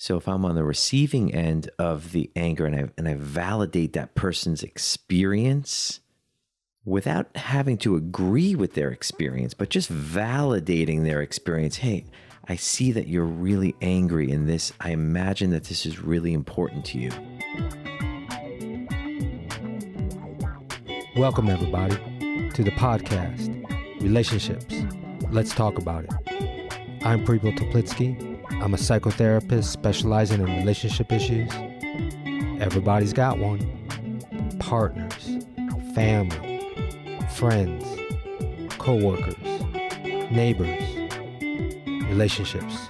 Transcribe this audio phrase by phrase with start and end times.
[0.00, 3.94] So if I'm on the receiving end of the anger and I, and I validate
[3.94, 5.98] that person's experience
[6.84, 12.04] without having to agree with their experience, but just validating their experience, hey,
[12.48, 14.72] I see that you're really angry in this.
[14.78, 17.10] I imagine that this is really important to you.
[21.16, 21.96] Welcome, everybody,
[22.52, 23.52] to the podcast,
[24.00, 24.76] Relationships.
[25.32, 26.12] Let's talk about it.
[27.04, 28.27] I'm Prepo Toplitsky.
[28.60, 31.48] I'm a psychotherapist specializing in relationship issues.
[32.60, 33.60] Everybody's got one.
[34.58, 35.46] Partners,
[35.94, 36.60] family,
[37.30, 37.86] friends,
[38.78, 39.36] co-workers,
[40.32, 40.82] neighbors,
[42.08, 42.88] relationships.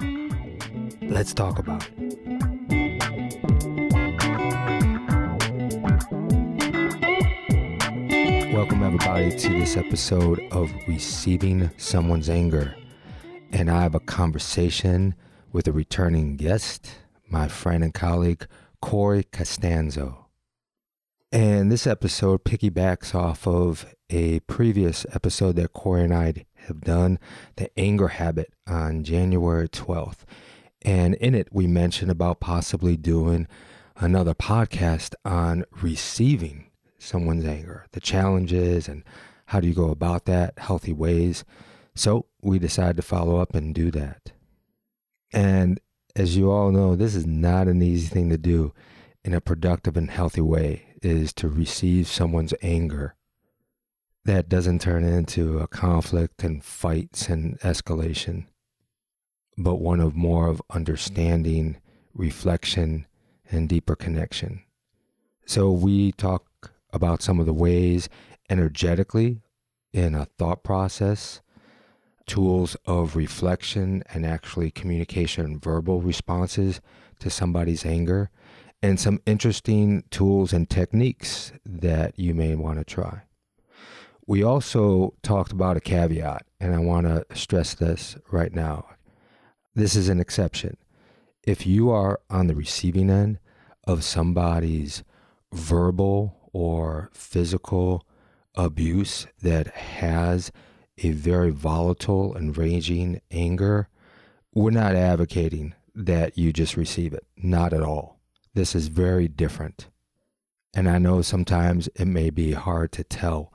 [1.03, 1.93] Let's talk about it.
[8.55, 12.75] Welcome, everybody, to this episode of Receiving Someone's Anger.
[13.53, 15.15] And I have a conversation
[15.53, 16.91] with a returning guest,
[17.29, 18.47] my friend and colleague,
[18.81, 20.27] Corey Costanzo.
[21.31, 27.19] And this episode piggybacks off of a previous episode that Corey and I have done,
[27.57, 30.21] The Anger Habit, on January 12th.
[30.83, 33.47] And in it, we mentioned about possibly doing
[33.97, 39.05] another podcast on receiving someone's anger, the challenges, and
[39.47, 41.45] how do you go about that, healthy ways.
[41.95, 44.33] So we decided to follow up and do that.
[45.33, 45.81] And
[46.17, 48.73] as you all know, this is not an easy thing to do
[49.25, 53.15] in a productive and healthy way is to receive someone's anger
[54.25, 58.47] that doesn't turn into a conflict and fights and escalation,
[59.57, 61.77] but one of more of understanding,
[62.15, 63.07] reflection,
[63.51, 64.63] and deeper connection.
[65.47, 68.09] So we talk about some of the ways
[68.51, 69.41] energetically
[69.93, 71.41] in a thought process,
[72.29, 76.81] tools of reflection and actually communication, verbal responses
[77.19, 78.31] to somebody's anger,
[78.81, 83.23] and some interesting tools and techniques that you may want to try.
[84.27, 88.87] We also talked about a caveat, and I want to stress this right now.
[89.75, 90.77] This is an exception.
[91.43, 93.39] If you are on the receiving end
[93.85, 95.03] of somebody's
[95.53, 98.05] verbal or physical
[98.55, 100.53] abuse that has
[101.03, 103.89] a very volatile and raging anger,
[104.55, 107.27] we're not advocating that you just receive it.
[107.37, 108.19] Not at all.
[108.55, 109.89] This is very different.
[110.75, 113.53] And I know sometimes it may be hard to tell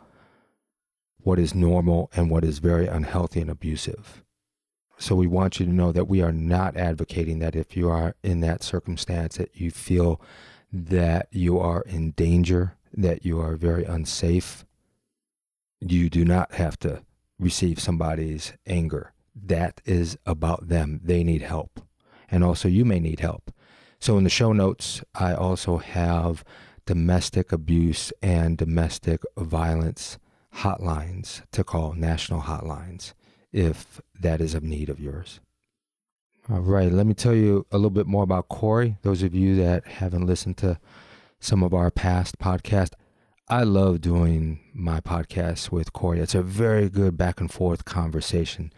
[1.17, 4.23] what is normal and what is very unhealthy and abusive.
[4.97, 8.15] So we want you to know that we are not advocating that if you are
[8.23, 10.21] in that circumstance that you feel
[10.71, 14.65] that you are in danger, that you are very unsafe,
[15.79, 17.03] you do not have to
[17.43, 19.13] receive somebody's anger.
[19.35, 21.01] That is about them.
[21.03, 21.81] They need help.
[22.29, 23.51] And also, you may need help.
[23.99, 26.43] So, in the show notes, I also have
[26.85, 30.17] domestic abuse and domestic violence
[30.57, 33.13] hotlines to call, national hotlines,
[33.51, 35.39] if that is of need of yours.
[36.49, 38.97] All right, let me tell you a little bit more about Corey.
[39.01, 40.77] Those of you that haven't listened to
[41.39, 42.93] some of our past podcasts,
[43.49, 46.21] I love doing my podcast with Corey.
[46.21, 48.71] It's a very good back and forth conversation.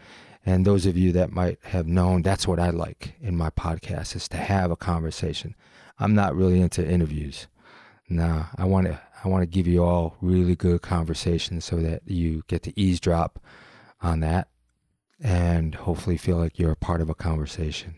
[0.43, 4.15] And those of you that might have known, that's what I like in my podcast
[4.15, 5.53] is to have a conversation.
[5.99, 7.45] I'm not really into interviews.
[8.09, 12.01] Nah, I want to I want to give you all really good conversations so that
[12.07, 13.39] you get to eavesdrop
[14.01, 14.47] on that
[15.21, 17.97] and hopefully feel like you're a part of a conversation.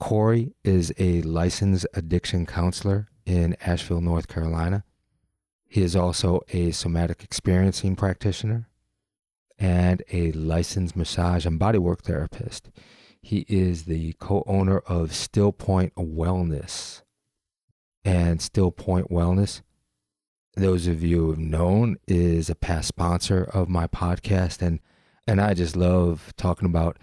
[0.00, 4.84] Corey is a licensed addiction counselor in Asheville, North Carolina.
[5.68, 8.68] He is also a somatic experiencing practitioner
[9.58, 12.70] and a licensed massage and bodywork therapist.
[13.20, 17.02] He is the co owner of Still Point Wellness.
[18.02, 19.60] And Still Point Wellness,
[20.56, 24.62] those of you who have known, is a past sponsor of my podcast.
[24.62, 24.80] And,
[25.26, 26.96] and I just love talking about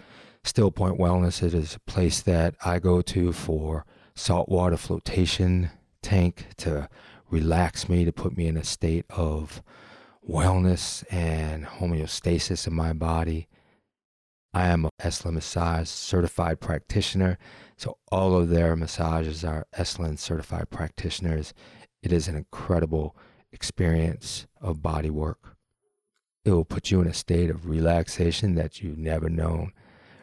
[0.44, 1.44] Still Point Wellness.
[1.44, 5.70] It is a place that I go to for saltwater flotation
[6.02, 6.90] tank to
[7.30, 9.62] relax me, to put me in a state of
[10.28, 13.48] wellness and homeostasis in my body.
[14.54, 17.38] I am a Esalen Massage certified practitioner.
[17.78, 21.54] So all of their massages are Esalen certified practitioners.
[22.02, 23.18] It is an incredible
[23.52, 25.58] experience of body work.
[26.46, 29.74] It will put you in a state of relaxation that you've never known.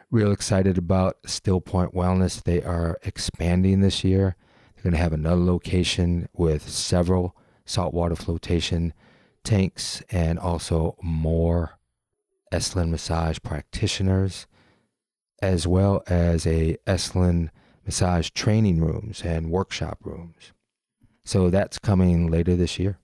[0.09, 2.41] Real excited about Still Point Wellness.
[2.41, 4.35] They are expanding this year.
[4.83, 8.93] They're going to have another location with several saltwater flotation
[9.45, 11.79] tanks and also more
[12.51, 14.45] Esalen massage practitioners,
[15.41, 17.49] as well as a Esalen
[17.85, 20.51] massage training rooms and workshop rooms.
[21.23, 22.97] So that's coming later this year.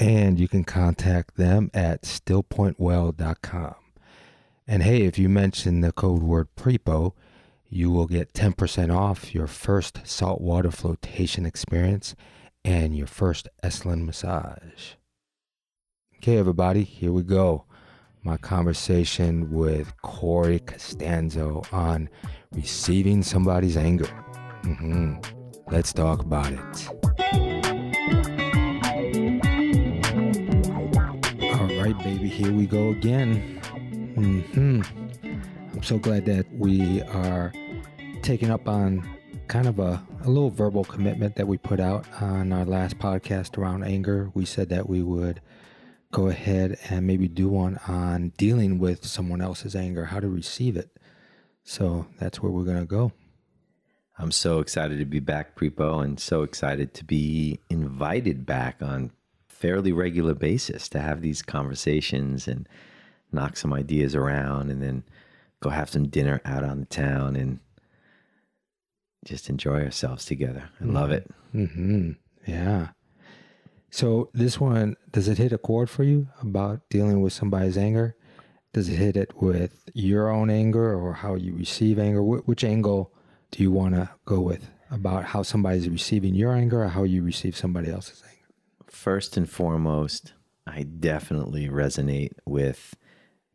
[0.00, 3.74] And you can contact them at stillpointwell.com.
[4.66, 7.12] And hey, if you mention the code word PREPO,
[7.68, 12.14] you will get 10% off your first saltwater flotation experience
[12.64, 14.94] and your first Esalen massage.
[16.16, 17.64] Okay, everybody, here we go.
[18.22, 22.08] My conversation with Corey Costanzo on
[22.52, 24.08] receiving somebody's anger.
[24.62, 25.16] Mm-hmm.
[25.70, 26.88] Let's talk about it.
[31.42, 33.60] All right, baby, here we go again.
[34.16, 35.05] Mm-hmm.
[35.86, 37.52] So glad that we are
[38.20, 39.08] taking up on
[39.46, 43.56] kind of a, a little verbal commitment that we put out on our last podcast
[43.56, 44.32] around anger.
[44.34, 45.40] We said that we would
[46.10, 50.76] go ahead and maybe do one on dealing with someone else's anger, how to receive
[50.76, 50.90] it.
[51.62, 53.12] So that's where we're going to go.
[54.18, 59.12] I'm so excited to be back, Prepo, and so excited to be invited back on
[59.48, 62.68] fairly regular basis to have these conversations and
[63.30, 65.04] knock some ideas around and then
[65.60, 67.60] go have some dinner out on the town and
[69.24, 70.70] just enjoy ourselves together.
[70.80, 71.28] I love it.
[71.54, 72.12] Mm-hmm.
[72.46, 72.88] Yeah.
[73.90, 78.14] So this one, does it hit a chord for you about dealing with somebody's anger?
[78.72, 82.20] Does it hit it with your own anger or how you receive anger?
[82.20, 83.12] Wh- which angle
[83.50, 87.22] do you want to go with about how somebody's receiving your anger or how you
[87.22, 88.46] receive somebody else's anger?
[88.86, 90.34] First and foremost,
[90.66, 92.94] I definitely resonate with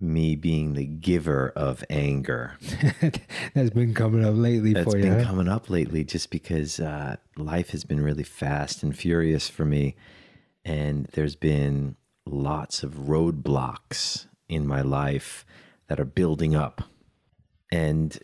[0.02, 2.58] me being the giver of anger.
[3.54, 5.04] That's been coming up lately That's for you.
[5.04, 5.30] That's been huh?
[5.30, 9.96] coming up lately just because uh, life has been really fast and furious for me.
[10.66, 11.96] And there's been
[12.26, 15.46] lots of roadblocks in my life
[15.88, 16.84] that are building up.
[17.72, 18.18] And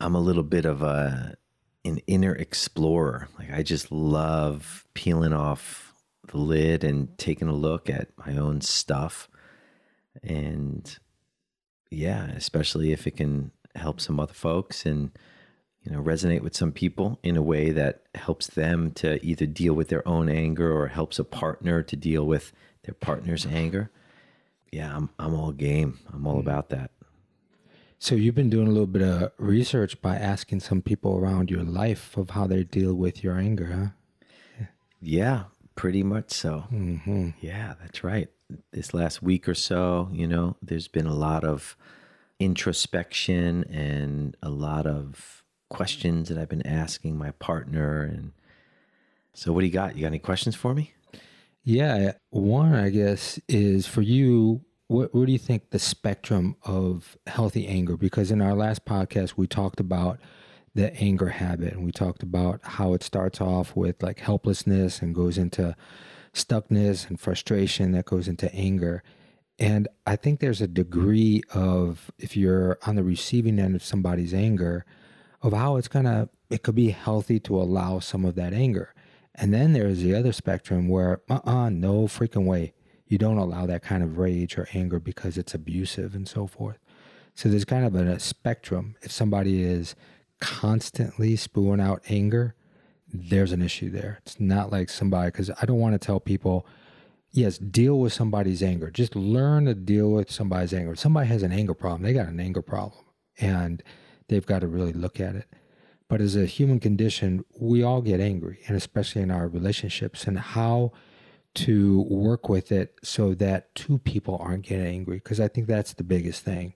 [0.00, 1.36] I'm a little bit of a
[1.84, 3.28] an inner explorer.
[3.38, 5.94] Like I just love peeling off
[6.28, 9.28] the lid and taking a look at my own stuff.
[10.22, 10.61] And
[11.92, 15.10] yeah, especially if it can help some other folks and
[15.82, 19.74] you know resonate with some people in a way that helps them to either deal
[19.74, 22.52] with their own anger or helps a partner to deal with
[22.84, 23.90] their partner's anger.
[24.70, 25.98] Yeah, I'm I'm all game.
[26.12, 26.90] I'm all about that.
[27.98, 31.62] So you've been doing a little bit of research by asking some people around your
[31.62, 33.94] life of how they deal with your anger,
[34.58, 34.66] huh?
[35.00, 35.44] Yeah,
[35.76, 36.64] pretty much so.
[36.72, 37.30] Mm-hmm.
[37.40, 38.28] Yeah, that's right.
[38.72, 41.76] This last week or so, you know, there's been a lot of
[42.38, 48.02] introspection and a lot of questions that I've been asking my partner.
[48.02, 48.32] And
[49.34, 49.96] so, what do you got?
[49.96, 50.92] You got any questions for me?
[51.64, 54.62] Yeah, one I guess is for you.
[54.88, 57.96] What, what do you think the spectrum of healthy anger?
[57.96, 60.18] Because in our last podcast, we talked about
[60.74, 65.14] the anger habit and we talked about how it starts off with like helplessness and
[65.14, 65.76] goes into
[66.34, 69.02] stuckness and frustration that goes into anger.
[69.58, 74.34] And I think there's a degree of, if you're on the receiving end of somebody's
[74.34, 74.84] anger,
[75.42, 78.94] of how it's gonna, it could be healthy to allow some of that anger.
[79.34, 82.74] And then there's the other spectrum where, uh uh no freaking way.
[83.06, 86.78] You don't allow that kind of rage or anger because it's abusive and so forth.
[87.34, 88.96] So there's kind of a, a spectrum.
[89.02, 89.94] If somebody is
[90.40, 92.54] constantly spewing out anger,
[93.12, 94.18] there's an issue there.
[94.22, 96.66] It's not like somebody, because I don't want to tell people,
[97.30, 98.90] yes, deal with somebody's anger.
[98.90, 100.92] Just learn to deal with somebody's anger.
[100.92, 103.04] If somebody has an anger problem, they got an anger problem
[103.38, 103.82] and
[104.28, 105.46] they've got to really look at it.
[106.08, 110.38] But as a human condition, we all get angry, and especially in our relationships, and
[110.38, 110.92] how
[111.54, 115.16] to work with it so that two people aren't getting angry.
[115.16, 116.74] Because I think that's the biggest thing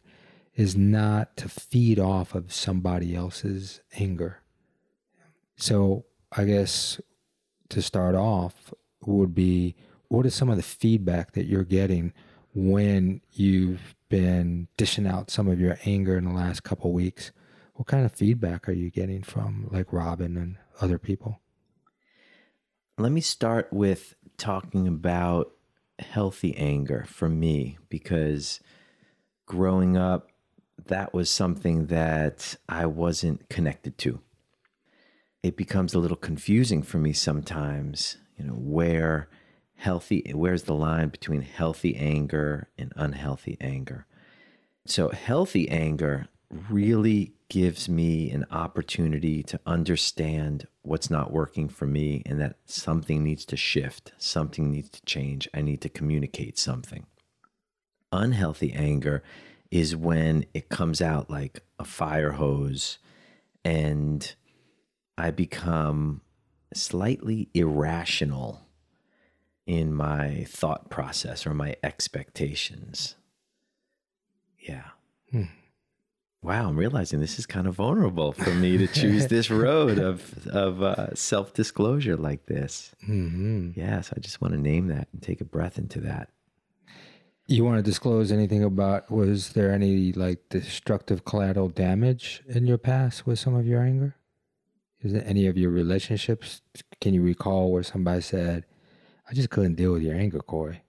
[0.54, 4.40] is not to feed off of somebody else's anger.
[5.56, 7.00] So I guess
[7.70, 8.72] to start off
[9.04, 9.74] would be
[10.08, 12.12] what is some of the feedback that you're getting
[12.54, 17.32] when you've been dishing out some of your anger in the last couple weeks?
[17.74, 21.40] What kind of feedback are you getting from like Robin and other people?
[22.98, 25.52] Let me start with talking about
[25.98, 28.60] healthy anger for me because
[29.44, 30.30] growing up,
[30.86, 34.20] that was something that I wasn't connected to.
[35.46, 39.28] It becomes a little confusing for me sometimes, you know, where
[39.76, 44.06] healthy, where's the line between healthy anger and unhealthy anger?
[44.86, 52.24] So, healthy anger really gives me an opportunity to understand what's not working for me
[52.26, 55.48] and that something needs to shift, something needs to change.
[55.54, 57.06] I need to communicate something.
[58.10, 59.22] Unhealthy anger
[59.70, 62.98] is when it comes out like a fire hose
[63.64, 64.34] and
[65.18, 66.20] I become
[66.74, 68.60] slightly irrational
[69.66, 73.16] in my thought process or my expectations.
[74.58, 74.84] Yeah.
[75.30, 75.44] Hmm.
[76.42, 80.46] Wow, I'm realizing this is kind of vulnerable for me to choose this road of
[80.48, 82.94] of uh, self disclosure like this.
[83.04, 86.28] hmm Yes, I just want to name that and take a breath into that.
[87.48, 89.10] You want to disclose anything about?
[89.10, 94.15] Was there any like destructive collateral damage in your past with some of your anger?
[95.02, 96.62] Is it any of your relationships?
[97.00, 98.64] Can you recall where somebody said,
[99.28, 100.82] "I just couldn't deal with your anger, Corey"?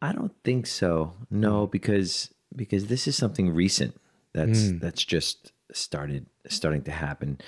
[0.00, 1.14] I don't think so.
[1.30, 4.00] No, because because this is something recent
[4.32, 4.80] that's Mm.
[4.80, 7.38] that's just started starting to happen,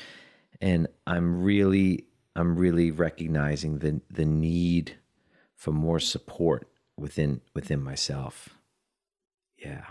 [0.60, 4.96] and I'm really I'm really recognizing the the need
[5.54, 8.58] for more support within within myself.
[9.56, 9.86] Yeah.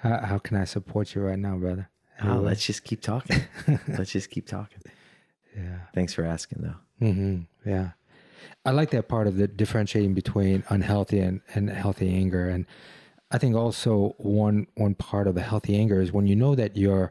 [0.00, 1.88] How, how can I support you right now, brother?
[2.22, 3.40] Oh, let's just keep talking.
[3.88, 4.78] let's just keep talking.
[5.56, 5.78] yeah.
[5.94, 7.06] Thanks for asking, though.
[7.06, 7.90] hmm Yeah.
[8.64, 12.48] I like that part of the differentiating between unhealthy and, and healthy anger.
[12.48, 12.66] And
[13.30, 16.76] I think also one one part of a healthy anger is when you know that
[16.76, 17.10] you're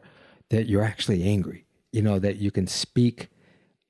[0.50, 1.66] that you're actually angry.
[1.92, 3.28] You know, that you can speak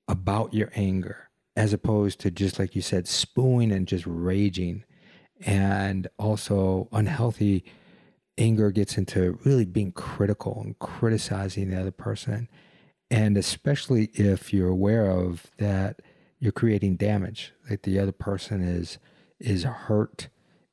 [0.08, 4.84] about your anger as opposed to just like you said, spewing and just raging.
[5.46, 7.64] And also unhealthy
[8.38, 12.48] anger gets into really being critical and criticizing the other person.
[13.10, 16.00] And especially if you're aware of that
[16.38, 18.98] you're creating damage, like the other person is
[19.38, 20.28] is hurt,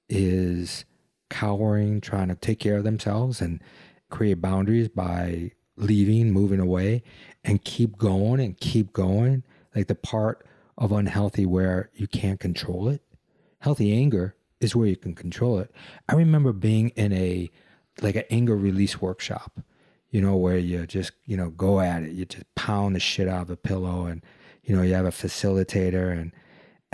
[0.09, 0.85] is
[1.29, 3.61] cowering, trying to take care of themselves and
[4.09, 7.03] create boundaries by leaving, moving away,
[7.43, 9.43] and keep going and keep going.
[9.75, 10.45] Like the part
[10.77, 13.01] of unhealthy where you can't control it.
[13.59, 15.71] Healthy anger is where you can control it.
[16.07, 17.49] I remember being in a
[18.01, 19.59] like an anger release workshop,
[20.09, 22.11] you know, where you just, you know, go at it.
[22.11, 24.23] You just pound the shit out of the pillow and,
[24.63, 26.31] you know, you have a facilitator and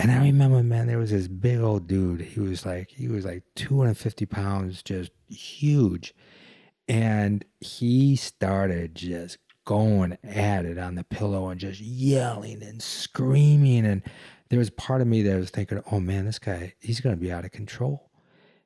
[0.00, 2.20] and I remember, man, there was this big old dude.
[2.20, 6.14] He was like, he was like 250 pounds, just huge.
[6.86, 13.84] And he started just going at it on the pillow and just yelling and screaming.
[13.84, 14.02] And
[14.50, 17.20] there was part of me that was thinking, oh man, this guy, he's going to
[17.20, 18.10] be out of control.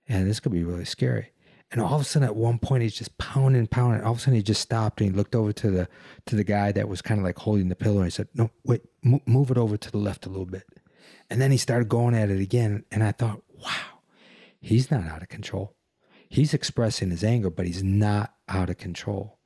[0.08, 1.32] And this could be really scary.
[1.70, 4.02] And all of a sudden, at one point, he's just pounding, pounding.
[4.02, 5.88] All of a sudden, he just stopped and he looked over to the
[6.26, 7.98] to the guy that was kind of like holding the pillow.
[7.98, 10.64] And he said, "No, wait, mo- move it over to the left a little bit."
[11.30, 12.84] And then he started going at it again.
[12.90, 14.00] And I thought, wow,
[14.60, 15.74] he's not out of control.
[16.28, 19.38] He's expressing his anger, but he's not out of control.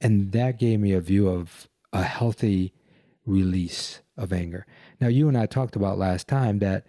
[0.00, 2.72] And that gave me a view of a healthy
[3.26, 4.66] release of anger.
[5.00, 6.86] Now, you and I talked about last time that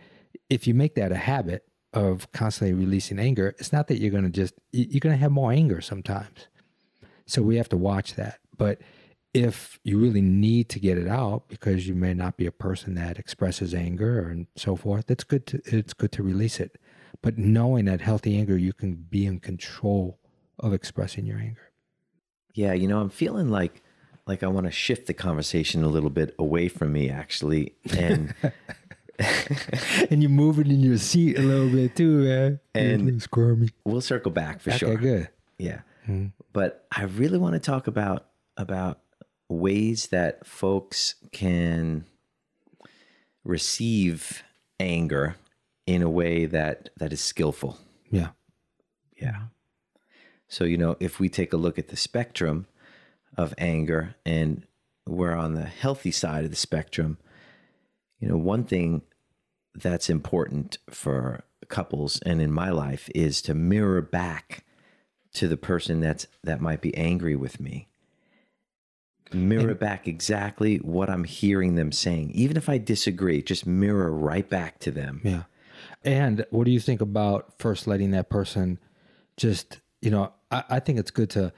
[0.49, 4.23] if you make that a habit of constantly releasing anger, it's not that you're going
[4.23, 6.47] to just, you're going to have more anger sometimes.
[7.25, 8.39] So we have to watch that.
[8.57, 8.79] But
[9.33, 12.95] if you really need to get it out because you may not be a person
[12.95, 16.77] that expresses anger and so forth, it's good to it's good to release it.
[17.21, 20.19] But knowing that healthy anger, you can be in control
[20.59, 21.71] of expressing your anger.
[22.53, 23.83] Yeah, you know, I'm feeling like
[24.27, 28.33] like I want to shift the conversation a little bit away from me, actually, and
[30.09, 32.59] and you're moving in your seat a little bit too, man.
[32.75, 33.69] And- squirmy.
[33.85, 34.95] we'll circle back for Okay, sure.
[34.97, 35.29] good.
[35.57, 35.81] Yeah.
[36.07, 36.31] Mhm.
[36.53, 38.99] But I really want to talk about about
[39.49, 42.05] ways that folks can
[43.43, 44.43] receive
[44.79, 45.35] anger
[45.85, 47.77] in a way that that is skillful.
[48.11, 48.29] Yeah.
[49.19, 49.43] Yeah.
[50.47, 52.67] So, you know, if we take a look at the spectrum
[53.37, 54.65] of anger and
[55.05, 57.17] we're on the healthy side of the spectrum,
[58.19, 59.03] you know, one thing
[59.75, 64.65] that's important for couples and in my life is to mirror back
[65.33, 67.87] to the person that's that might be angry with me.
[69.33, 72.31] Mirror back exactly what I'm hearing them saying.
[72.31, 75.21] Even if I disagree, just mirror right back to them.
[75.23, 75.43] Yeah.
[76.03, 78.79] And what do you think about first letting that person
[79.35, 81.51] just, you know, I, I think it's good to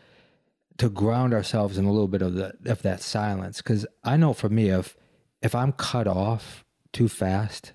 [0.80, 3.62] to ground ourselves in a little bit of the of that silence.
[3.62, 4.98] Cause I know for me if
[5.42, 7.74] if I'm cut off too fast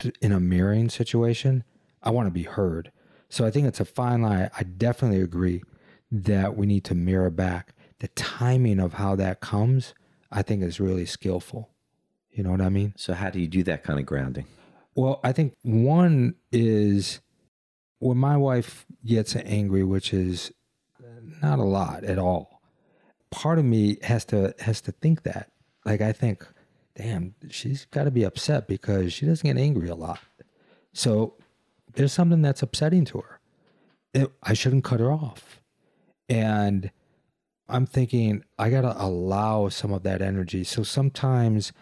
[0.00, 1.62] to, in a mirroring situation,
[2.02, 2.90] I want to be heard.
[3.28, 4.50] So I think it's a fine line.
[4.58, 5.62] I definitely agree
[6.10, 7.74] that we need to mirror back.
[8.00, 9.94] The timing of how that comes,
[10.30, 11.70] I think is really skillful.
[12.30, 12.94] You know what I mean?
[12.96, 14.46] So how do you do that kind of grounding?
[14.94, 17.20] Well, I think one is
[17.98, 20.52] when my wife gets angry, which is
[21.42, 22.62] not a lot at all.
[23.30, 25.50] Part of me has to has to think that.
[25.84, 26.46] Like I think,
[26.96, 30.20] damn, she's got to be upset because she doesn't get angry a lot.
[30.92, 31.34] So
[31.94, 33.40] there's something that's upsetting to her.
[34.14, 35.60] It, I shouldn't cut her off.
[36.28, 36.90] And
[37.68, 40.64] I'm thinking I got to allow some of that energy.
[40.64, 41.72] So sometimes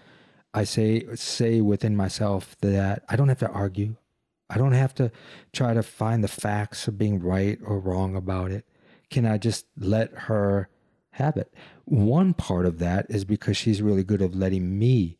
[0.54, 3.96] I say say within myself that I don't have to argue.
[4.48, 5.12] I don't have to
[5.52, 8.64] try to find the facts of being right or wrong about it.
[9.10, 10.68] Can I just let her
[11.12, 11.52] have it?
[11.84, 15.18] One part of that is because she's really good at letting me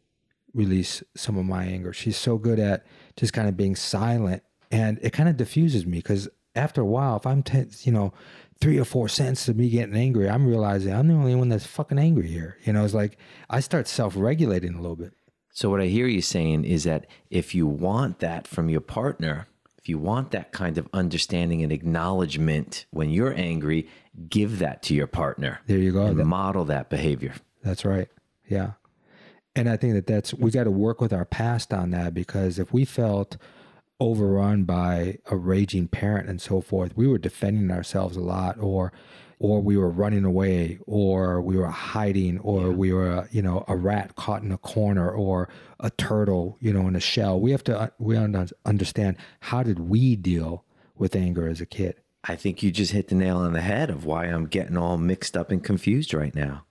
[0.54, 1.92] release some of my anger.
[1.92, 2.84] She's so good at
[3.16, 7.16] just kind of being silent and it kind of diffuses me because after a while,
[7.16, 8.12] if I'm, ten, you know,
[8.60, 11.66] three or four cents of me getting angry, I'm realizing I'm the only one that's
[11.66, 12.58] fucking angry here.
[12.64, 13.18] You know, it's like
[13.48, 15.12] I start self regulating a little bit.
[15.52, 19.46] So, what I hear you saying is that if you want that from your partner,
[19.80, 23.88] if you want that kind of understanding and acknowledgement when you're angry,
[24.28, 25.60] give that to your partner.
[25.66, 26.06] There you go.
[26.06, 27.34] And model that behavior.
[27.62, 28.08] That's right.
[28.46, 28.72] Yeah.
[29.56, 32.58] And I think that that's, we got to work with our past on that because
[32.58, 33.36] if we felt
[33.98, 38.92] overrun by a raging parent and so forth, we were defending ourselves a lot or,
[39.40, 42.68] or we were running away or we were hiding or yeah.
[42.68, 45.48] we were you know a rat caught in a corner or
[45.80, 47.40] a turtle you know in a shell.
[47.40, 51.96] We have to uh, we understand how did we deal with anger as a kid.
[52.22, 54.98] I think you just hit the nail on the head of why i'm getting all
[54.98, 56.64] mixed up and confused right now.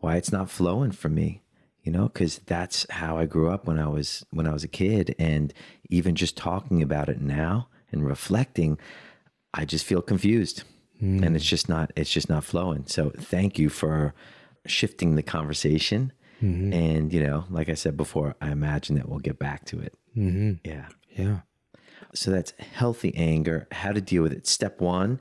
[0.00, 1.42] Why it's not flowing for me
[1.82, 4.68] you know because that's how i grew up when i was when i was a
[4.68, 5.14] kid.
[5.18, 5.52] And
[5.90, 8.78] even just talking about it now and reflecting
[9.52, 10.64] i just feel confused
[11.02, 11.24] mm.
[11.24, 12.86] and it's just not it's just not flowing.
[12.86, 14.14] So thank you for
[14.66, 16.12] shifting the conversation.
[16.42, 16.72] Mm-hmm.
[16.72, 19.94] and you know like i said before i imagine that we'll get back to it.
[20.16, 20.68] Mm-hmm.
[20.68, 20.88] yeah.
[21.10, 21.40] Yeah.
[22.12, 23.68] So that's healthy anger.
[23.70, 24.46] How to deal with it.
[24.46, 25.20] Step one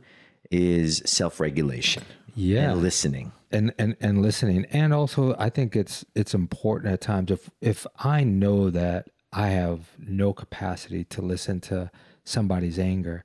[0.51, 2.03] is self-regulation
[2.35, 2.71] yeah.
[2.71, 3.31] and listening.
[3.51, 4.65] And and and listening.
[4.71, 9.49] And also i think it's it's important at times if if i know that i
[9.49, 11.91] have no capacity to listen to
[12.23, 13.23] somebody's anger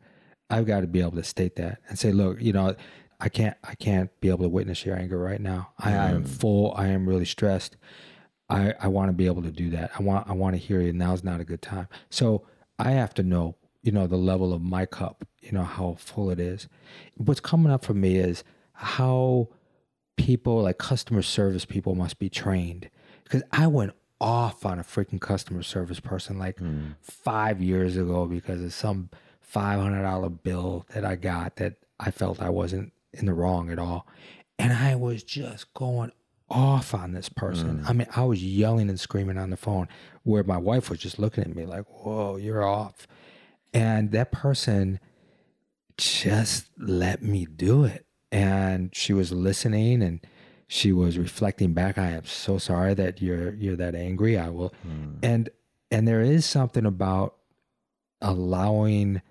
[0.51, 2.75] I've got to be able to state that and say, look, you know,
[3.21, 5.73] I can't I can't be able to witness your anger right now.
[5.79, 6.29] I, I am mm.
[6.29, 6.73] full.
[6.77, 7.77] I am really stressed.
[8.49, 9.91] I, I want to be able to do that.
[9.99, 10.93] I want I want to hear you.
[10.93, 11.89] Now's not a good time.
[12.11, 12.47] So
[12.79, 16.31] I have to know, you know, the level of my cup, you know, how full
[16.31, 16.69] it is.
[17.17, 19.49] What's coming up for me is how
[20.17, 22.89] people like customer service people must be trained.
[23.25, 26.95] Because I went off on a freaking customer service person like mm.
[27.01, 29.11] five years ago because of some
[29.53, 34.07] $500 bill that I got that I felt I wasn't in the wrong at all.
[34.59, 36.13] And I was just going
[36.51, 37.81] off on this person.
[37.81, 37.89] Mm.
[37.89, 39.89] I mean, I was yelling and screaming on the phone
[40.23, 43.07] where my wife was just looking at me like, whoa, you're off.
[43.73, 44.99] And that person
[45.97, 48.07] just let me do it.
[48.31, 50.21] And she was listening and
[50.67, 51.99] she was reflecting back.
[51.99, 54.39] I am so sorry that you're you're that angry.
[54.39, 55.17] I will mm.
[55.23, 55.49] and
[55.91, 57.37] and there is something about
[58.21, 59.23] allowing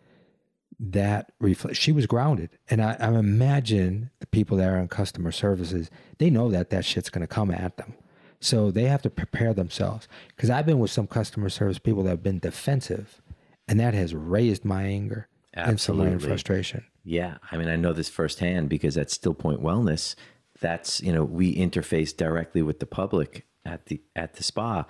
[0.79, 2.49] that reflect she was grounded.
[2.69, 6.85] And I, I imagine the people that are in customer services they know that that
[6.85, 7.93] shit's going to come at them.
[8.39, 10.07] So they have to prepare themselves.
[10.35, 13.21] Because i've been with some customer service people that have been defensive
[13.67, 16.11] and that has raised my anger Absolutely.
[16.11, 16.85] and some frustration.
[17.03, 20.15] Yeah i mean i know this firsthand because at still point wellness
[20.59, 24.85] that's you know we interface directly with the public at the at the spa.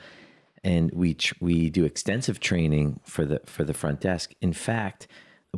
[0.63, 4.33] And we we do extensive training for the for the front desk.
[4.41, 5.07] In fact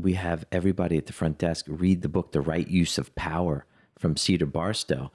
[0.01, 3.65] we have everybody at the front desk read the book The Right Use of Power
[3.97, 5.12] from Cedar Barstow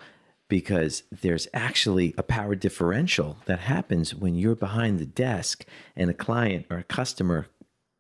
[0.49, 5.65] because there's actually a power differential that happens when you're behind the desk
[5.97, 7.47] and a client or a customer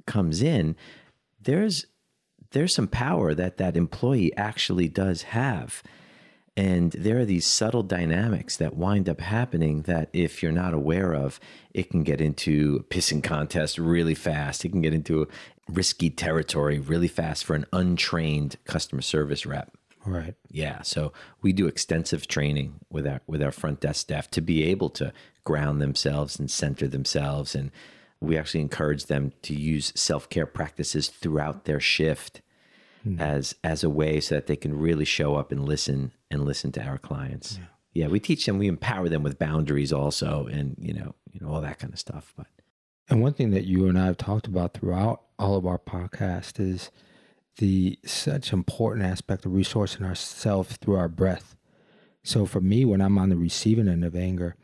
[0.06, 0.76] comes in.
[1.40, 1.86] There's
[2.50, 5.82] there's some power that that employee actually does have
[6.56, 11.12] and there are these subtle dynamics that wind up happening that if you're not aware
[11.12, 11.40] of,
[11.72, 14.64] it can get into a pissing contest really fast.
[14.64, 15.26] It can get into
[15.68, 19.76] risky territory really fast for an untrained customer service rep.
[20.06, 20.34] Right.
[20.50, 20.82] Yeah.
[20.82, 21.12] So
[21.42, 25.12] we do extensive training with our with our front desk staff to be able to
[25.44, 27.54] ground themselves and center themselves.
[27.54, 27.70] And
[28.20, 32.42] we actually encourage them to use self-care practices throughout their shift
[33.06, 33.18] mm.
[33.18, 36.72] as as a way so that they can really show up and listen and listen
[36.72, 37.58] to our clients.
[37.58, 38.04] Yeah.
[38.04, 41.52] yeah, we teach them, we empower them with boundaries also and you know, you know,
[41.52, 42.34] all that kind of stuff.
[42.36, 42.46] But
[43.08, 46.60] and one thing that you and I have talked about throughout all of our podcast
[46.60, 46.90] is
[47.58, 51.56] the such important aspect of resourcing ourselves through our breath.
[52.22, 54.56] So for me, when I'm on the receiving end of anger,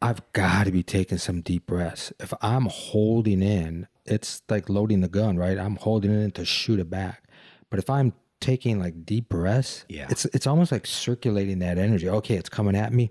[0.00, 2.12] I've got to be taking some deep breaths.
[2.18, 5.58] If I'm holding in, it's like loading the gun, right?
[5.58, 7.24] I'm holding in to shoot it back.
[7.68, 10.06] But if I'm taking like deep breaths, yeah.
[10.10, 12.08] it's it's almost like circulating that energy.
[12.08, 13.10] Okay, it's coming at me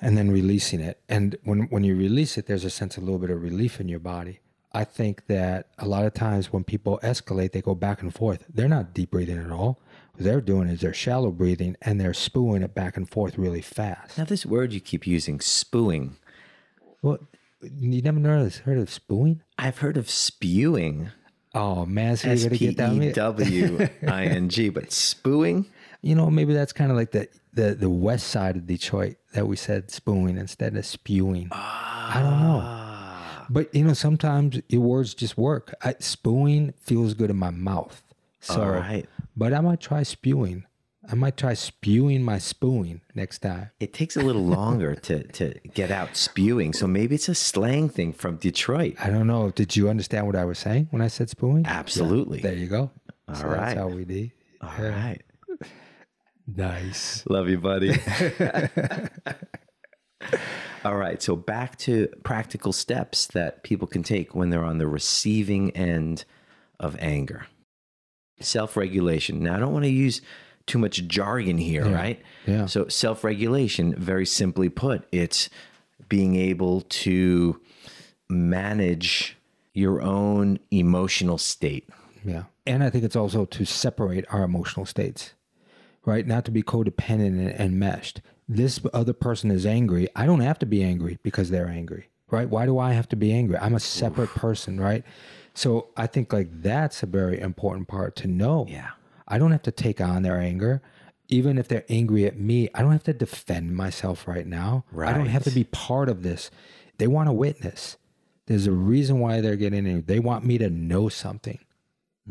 [0.00, 1.00] and then releasing it.
[1.08, 3.80] And when when you release it, there's a sense of a little bit of relief
[3.80, 4.40] in your body.
[4.72, 8.44] I think that a lot of times when people escalate, they go back and forth.
[8.52, 9.80] They're not deep breathing at all.
[10.12, 13.60] What they're doing is they're shallow breathing and they're spewing it back and forth really
[13.60, 14.18] fast.
[14.18, 16.16] Now, this word you keep using, spewing,
[17.02, 17.18] Well,
[17.62, 19.42] you never heard of, heard of spewing?
[19.58, 21.10] I've heard of spewing,
[21.54, 23.02] Oh man, so you S gotta get down.
[23.02, 23.12] E.
[23.12, 25.66] W I N G, but spewing?
[26.04, 29.46] You know, maybe that's kind of like the, the the west side of Detroit that
[29.48, 31.48] we said spewing instead of spewing.
[31.50, 32.60] I don't know.
[32.62, 35.72] Ah, But you know, sometimes your words just work.
[35.82, 38.02] I, spewing feels good in my mouth.
[38.40, 39.06] So, all right.
[39.34, 40.66] but I might try spewing.
[41.10, 43.70] I might try spewing my spewing next time.
[43.78, 46.72] It takes a little longer to, to get out spewing.
[46.72, 48.96] So maybe it's a slang thing from Detroit.
[48.98, 49.50] I don't know.
[49.50, 51.66] Did you understand what I was saying when I said spewing?
[51.66, 52.40] Absolutely.
[52.40, 52.90] There you go.
[53.28, 53.74] All so right.
[53.74, 54.30] That's how we do.
[54.60, 55.22] All right.
[56.46, 57.24] Nice.
[57.26, 57.90] Love you, buddy.
[60.84, 61.22] All right.
[61.22, 66.26] So back to practical steps that people can take when they're on the receiving end
[66.78, 67.46] of anger.
[68.40, 69.40] Self regulation.
[69.42, 70.20] Now, I don't want to use
[70.66, 72.22] too much jargon here, right?
[72.46, 72.66] Yeah.
[72.66, 75.50] So, self regulation, very simply put, it's
[76.08, 77.60] being able to
[78.28, 79.36] manage
[79.72, 81.88] your own emotional state.
[82.24, 82.44] Yeah.
[82.66, 85.34] And I think it's also to separate our emotional states,
[86.04, 86.26] right?
[86.26, 88.22] Not to be codependent and, and meshed.
[88.48, 90.08] This other person is angry.
[90.14, 92.48] I don't have to be angry because they're angry, right?
[92.48, 93.58] Why do I have to be angry?
[93.58, 95.04] I'm a separate person, right?
[95.54, 98.66] So I think like that's a very important part to know.
[98.68, 98.90] Yeah.
[99.26, 100.82] I don't have to take on their anger.
[101.28, 104.84] Even if they're angry at me, I don't have to defend myself right now.
[104.96, 106.50] I don't have to be part of this.
[106.98, 107.96] They want to witness.
[108.46, 110.02] There's a reason why they're getting angry.
[110.02, 111.58] They want me to know something.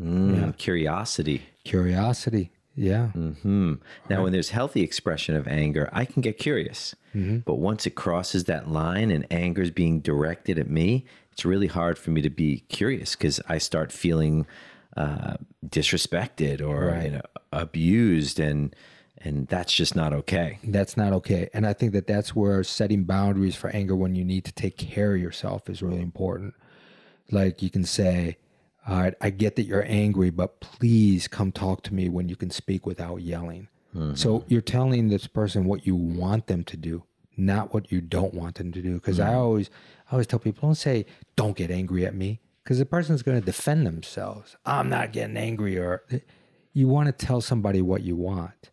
[0.00, 1.42] Mm, Curiosity.
[1.64, 2.50] Curiosity.
[2.76, 3.08] Yeah.
[3.08, 3.74] Hmm.
[4.08, 6.94] Now, when there's healthy expression of anger, I can get curious.
[7.12, 11.68] But once it crosses that line and anger is being directed at me, it's really
[11.68, 14.46] hard for me to be curious because I start feeling
[14.96, 15.34] uh,
[15.66, 17.04] disrespected or Right.
[17.04, 18.74] you know, abused, and
[19.18, 20.58] and that's just not okay.
[20.62, 21.48] That's not okay.
[21.54, 24.76] And I think that that's where setting boundaries for anger when you need to take
[24.76, 26.52] care of yourself is really important.
[27.30, 28.36] Like you can say,
[28.86, 32.36] all right, I get that you're angry, but please come talk to me when you
[32.36, 33.68] can speak without yelling.
[34.14, 37.04] So you're telling this person what you want them to do,
[37.36, 38.94] not what you don't want them to do.
[38.94, 39.70] Because I always,
[40.08, 43.38] I always tell people, don't say, don't get angry at me, because the person's going
[43.38, 44.56] to defend themselves.
[44.64, 46.02] I'm not getting angry, or
[46.72, 48.70] you want to tell somebody what you want.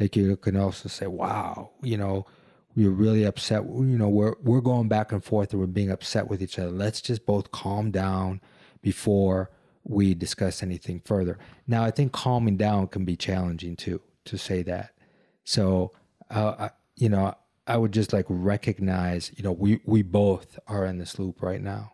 [0.00, 2.26] Like you can also say, "Wow, you know,
[2.74, 3.64] we're really upset.
[3.64, 6.70] You know, we're we're going back and forth, and we're being upset with each other.
[6.70, 8.40] Let's just both calm down
[8.82, 9.50] before
[9.84, 14.62] we discuss anything further." Now, I think calming down can be challenging too to say
[14.62, 14.92] that.
[15.44, 15.92] So,
[16.30, 17.34] uh, I, you know,
[17.66, 21.60] I would just like recognize, you know, we we both are in this loop right
[21.60, 21.92] now.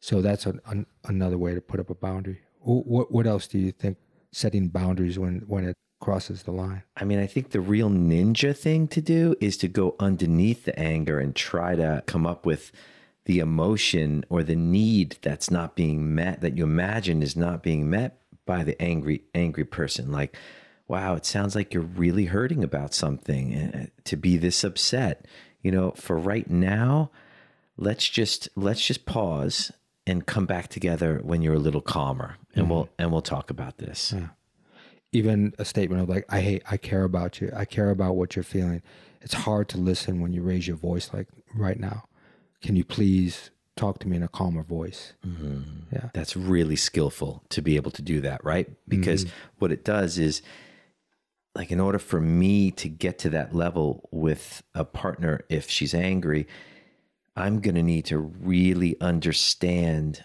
[0.00, 2.40] So that's an, an, another way to put up a boundary.
[2.60, 3.96] What what else do you think
[4.32, 6.82] setting boundaries when when it crosses the line?
[6.96, 10.78] I mean, I think the real ninja thing to do is to go underneath the
[10.78, 12.72] anger and try to come up with
[13.26, 17.88] the emotion or the need that's not being met that you imagine is not being
[17.88, 20.36] met by the angry angry person like
[20.88, 25.26] wow it sounds like you're really hurting about something uh, to be this upset
[25.62, 27.10] you know for right now
[27.76, 29.70] let's just let's just pause
[30.06, 32.36] and come back together when you're a little calmer.
[32.54, 32.92] And we'll mm-hmm.
[32.98, 34.14] and we'll talk about this.
[35.12, 37.50] Even a statement of like i hate i care about you.
[37.54, 38.82] I care about what you're feeling.
[39.20, 42.04] It's hard to listen when you raise your voice like right now.
[42.62, 45.14] Can you please talk to me in a calmer voice?
[45.26, 45.62] Mm-hmm.
[45.92, 46.10] Yeah.
[46.12, 48.68] That's really skillful to be able to do that, right?
[48.88, 49.34] Because mm-hmm.
[49.58, 50.42] what it does is
[51.54, 55.94] like in order for me to get to that level with a partner if she's
[55.94, 56.46] angry,
[57.36, 60.24] I'm going to need to really understand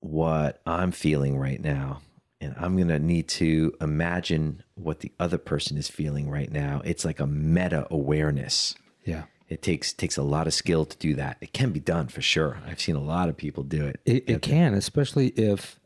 [0.00, 2.02] what I'm feeling right now.
[2.40, 6.82] And I'm going to need to imagine what the other person is feeling right now.
[6.84, 8.74] It's like a meta awareness.
[9.04, 11.38] yeah It takes takes a lot of skill to do that.
[11.40, 12.58] It can be done for sure.
[12.66, 14.00] I've seen a lot of people do it.
[14.04, 15.80] it, it can especially if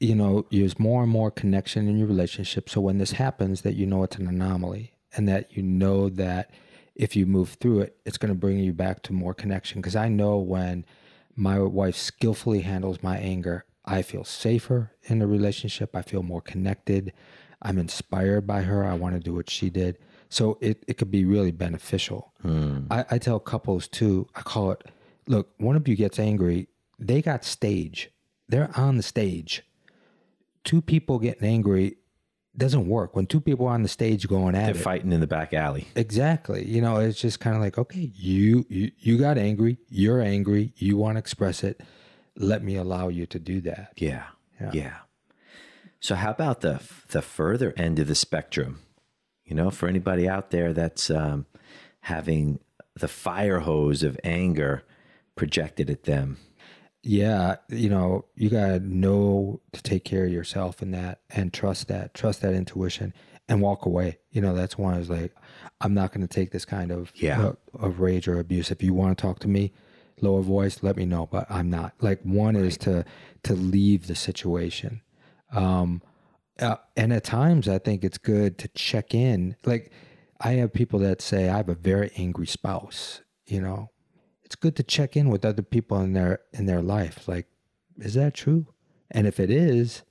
[0.00, 3.74] you know there's more and more connection in your relationship so when this happens that
[3.74, 6.50] you know it's an anomaly and that you know that
[6.94, 9.80] if you move through it it's going to bring you back to more connection.
[9.80, 10.84] Because i know when
[11.34, 15.96] my wife skillfully handles my anger i feel safer in the relationship.
[15.96, 17.12] I feel more connected.
[17.60, 18.84] I'm inspired by her.
[18.84, 19.98] I want to do what she did.
[20.28, 22.32] So it, it could be really beneficial.
[22.42, 22.86] Hmm.
[22.90, 24.84] I, I tell couples too i call it
[25.28, 26.68] look one of you gets angry
[27.02, 28.10] they got stage.
[28.48, 29.64] They're on the stage.
[30.64, 31.96] Two people getting angry
[32.56, 35.20] doesn't work when two people are on the stage going at They're it fighting in
[35.20, 35.86] the back alley.
[35.96, 40.20] exactly you know it's just kind of like okay you, you you got angry you're
[40.20, 41.80] angry you want to express it
[42.36, 44.24] let me allow you to do that Yeah.
[44.60, 44.70] Yeah.
[44.74, 44.96] Yeah.
[46.00, 48.80] So how about the the further end of the spectrum?
[49.44, 51.46] You know, for anybody out there that's um,
[52.00, 52.58] having
[52.94, 54.82] the fire hose of anger
[55.36, 56.38] projected at them.
[57.02, 61.88] Yeah, you know, you gotta know to take care of yourself in that and trust
[61.88, 63.12] that, trust that intuition
[63.48, 64.18] and walk away.
[64.30, 65.34] You know, that's one is like,
[65.80, 67.42] I'm not gonna take this kind of Yeah.
[67.48, 68.70] uh, of rage or abuse.
[68.70, 69.72] If you want to talk to me,
[70.20, 71.26] lower voice, let me know.
[71.26, 71.94] But I'm not.
[72.00, 73.04] Like one is to
[73.42, 75.00] to leave the situation.
[75.50, 76.02] Um,
[76.60, 79.56] uh, and at times, I think it's good to check in.
[79.64, 79.90] Like,
[80.40, 83.22] I have people that say, I have a very angry spouse.
[83.46, 83.90] You know,
[84.52, 87.26] it's good to check in with other people in their in their life.
[87.26, 87.46] Like,
[87.96, 88.66] is that true?
[89.10, 90.02] And if it is,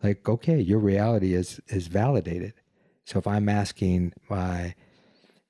[0.00, 2.54] like, okay, your reality is is validated.
[3.04, 4.76] So if I'm asking my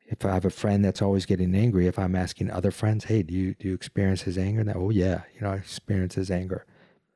[0.07, 3.23] if I have a friend that's always getting angry, if I'm asking other friends, hey,
[3.23, 4.63] do you do you experience his anger?
[4.63, 6.65] And oh yeah, you know, I experience his anger.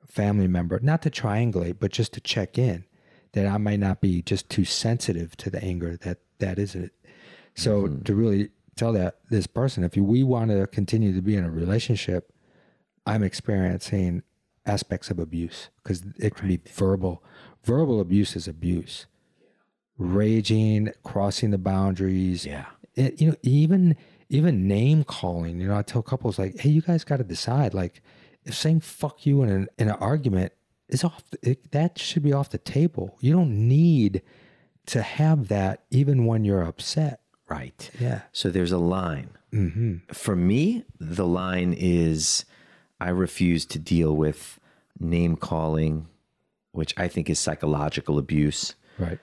[0.07, 2.85] Family member, not to triangulate, but just to check in
[3.33, 6.93] that I might not be just too sensitive to the anger that that is it.
[7.55, 8.03] So mm-hmm.
[8.03, 11.51] to really tell that this person, if we want to continue to be in a
[11.51, 12.33] relationship,
[13.07, 14.23] I'm experiencing
[14.67, 17.23] aspects of abuse because it can be verbal.
[17.65, 19.07] Verbal abuse is abuse.
[19.97, 22.67] Raging, crossing the boundaries, Yeah.
[22.97, 23.97] it, you know even
[24.29, 27.75] even name calling you know i tell couples like hey you guys got to decide
[27.75, 28.01] like
[28.45, 30.53] if saying fuck you in an, in an argument
[30.89, 34.23] is off the, it, that should be off the table you don't need
[34.87, 37.91] to have that even when you're upset Right.
[38.01, 39.31] yeah So there's a line.
[39.53, 39.97] mm-hmm.
[40.13, 42.45] For me, the line is
[43.01, 44.59] I refuse to deal with
[44.99, 46.07] name calling,
[46.73, 49.19] which I think is psychological abuse, right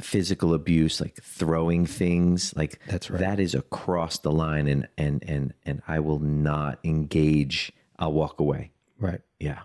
[0.00, 3.20] physical abuse, like throwing things, like That's right.
[3.20, 7.72] that is across the line and and and and I will not engage.
[7.98, 8.70] I'll walk away.
[8.98, 9.60] right Yeah.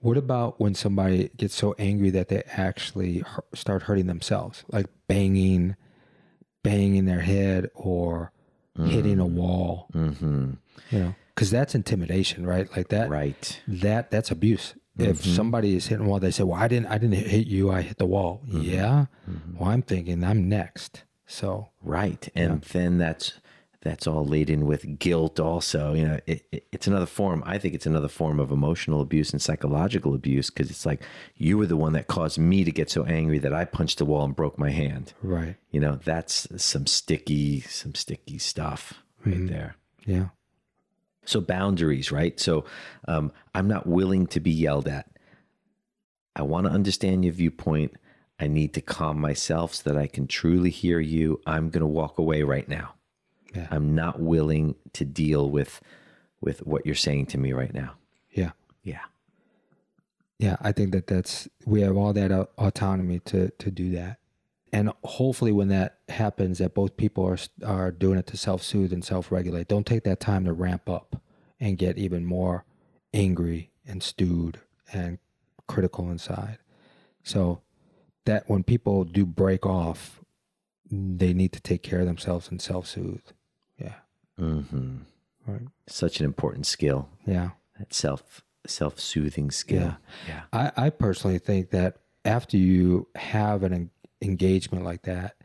[0.00, 3.22] what about when somebody gets so angry that they actually
[3.54, 5.76] start hurting themselves like banging
[6.64, 8.32] banging their head or
[8.76, 10.54] hitting a wall Mm-hmm.
[10.90, 13.60] you know because that's intimidation right like that Right.
[13.68, 14.74] that that's abuse.
[14.98, 15.34] If Mm-hmm.
[15.34, 17.72] somebody is hitting a wall, they say, "Well, I didn't, I didn't hit you.
[17.72, 18.60] I hit the wall." Mm-hmm.
[18.62, 19.06] Yeah.
[19.58, 21.02] Well, I'm thinking I'm next.
[21.26, 22.28] So Right.
[22.36, 23.32] And then that's
[23.84, 25.92] that's all laden with guilt also.
[25.92, 27.42] You know, it, it, it's another form.
[27.46, 31.02] I think it's another form of emotional abuse and psychological abuse because it's like
[31.36, 34.06] you were the one that caused me to get so angry that I punched the
[34.06, 35.12] wall and broke my hand.
[35.22, 35.56] right.
[35.70, 38.94] You know, that's some sticky, some sticky stuff
[39.24, 39.76] right there.
[40.06, 40.28] Yeah.
[41.24, 42.38] So boundaries, right?
[42.38, 42.64] So
[43.08, 45.10] um, I'm not willing to be yelled at.
[46.36, 47.92] I want to understand your viewpoint.
[48.38, 51.40] I need to calm myself so that I can truly hear you.
[51.46, 52.93] I'm going to walk away right now.
[53.54, 53.68] Yeah.
[53.70, 55.80] I'm not willing to deal with
[56.40, 57.92] with what you're saying to me right now.
[58.30, 58.50] Yeah.
[58.82, 59.00] Yeah.
[60.38, 60.56] Yeah.
[60.60, 64.18] I think that that's we have all that autonomy to to do that,
[64.72, 68.92] and hopefully, when that happens, that both people are are doing it to self soothe
[68.92, 69.68] and self regulate.
[69.68, 71.22] Don't take that time to ramp up
[71.60, 72.64] and get even more
[73.12, 74.58] angry and stewed
[74.92, 75.18] and
[75.68, 76.58] critical inside.
[77.22, 77.60] So
[78.24, 80.20] that when people do break off,
[80.90, 83.22] they need to take care of themselves and self soothe.
[84.38, 84.44] Yeah.
[84.44, 84.96] hmm
[85.46, 85.60] Right.
[85.86, 87.08] Such an important skill.
[87.26, 87.50] Yeah.
[87.78, 89.96] That self self soothing skill.
[90.26, 90.42] Yeah.
[90.52, 93.90] I, I personally think that after you have an en-
[94.22, 95.36] engagement like that,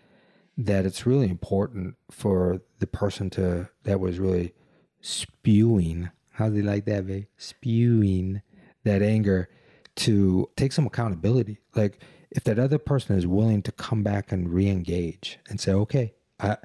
[0.57, 4.53] that it's really important for the person to that was really
[5.01, 6.09] spewing.
[6.31, 7.25] How do you like that, babe?
[7.37, 8.41] Spewing
[8.85, 9.49] that anger
[9.97, 11.59] to take some accountability.
[11.75, 16.13] Like if that other person is willing to come back and re-engage and say, okay,
[16.39, 16.55] I,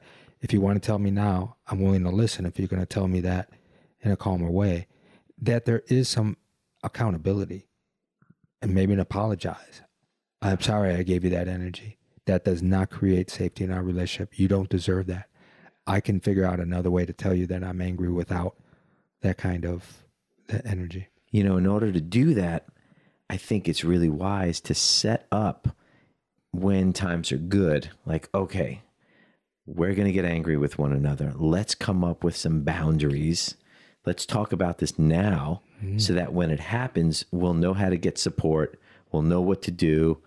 [0.44, 2.44] if you want to tell me now, I'm willing to listen.
[2.44, 3.48] If you're going to tell me that
[4.02, 4.86] in a calmer way,
[5.40, 6.36] that there is some
[6.82, 7.66] accountability
[8.60, 9.80] and maybe an apologize.
[10.42, 11.96] I'm sorry I gave you that energy.
[12.26, 14.38] That does not create safety in our relationship.
[14.38, 15.30] You don't deserve that.
[15.86, 18.54] I can figure out another way to tell you that I'm angry without
[19.22, 20.04] that kind of
[20.48, 21.08] that energy.
[21.30, 22.66] you know, in order to do that,
[23.30, 25.74] I think it's really wise to set up
[26.52, 27.90] when times are good.
[28.04, 28.82] Like, okay,
[29.66, 31.32] we're going to get angry with one another.
[31.36, 33.56] Let's come up with some boundaries.
[34.04, 35.98] Let's talk about this now mm-hmm.
[35.98, 38.78] so that when it happens, we'll know how to get support.
[39.10, 40.22] We'll know what to do.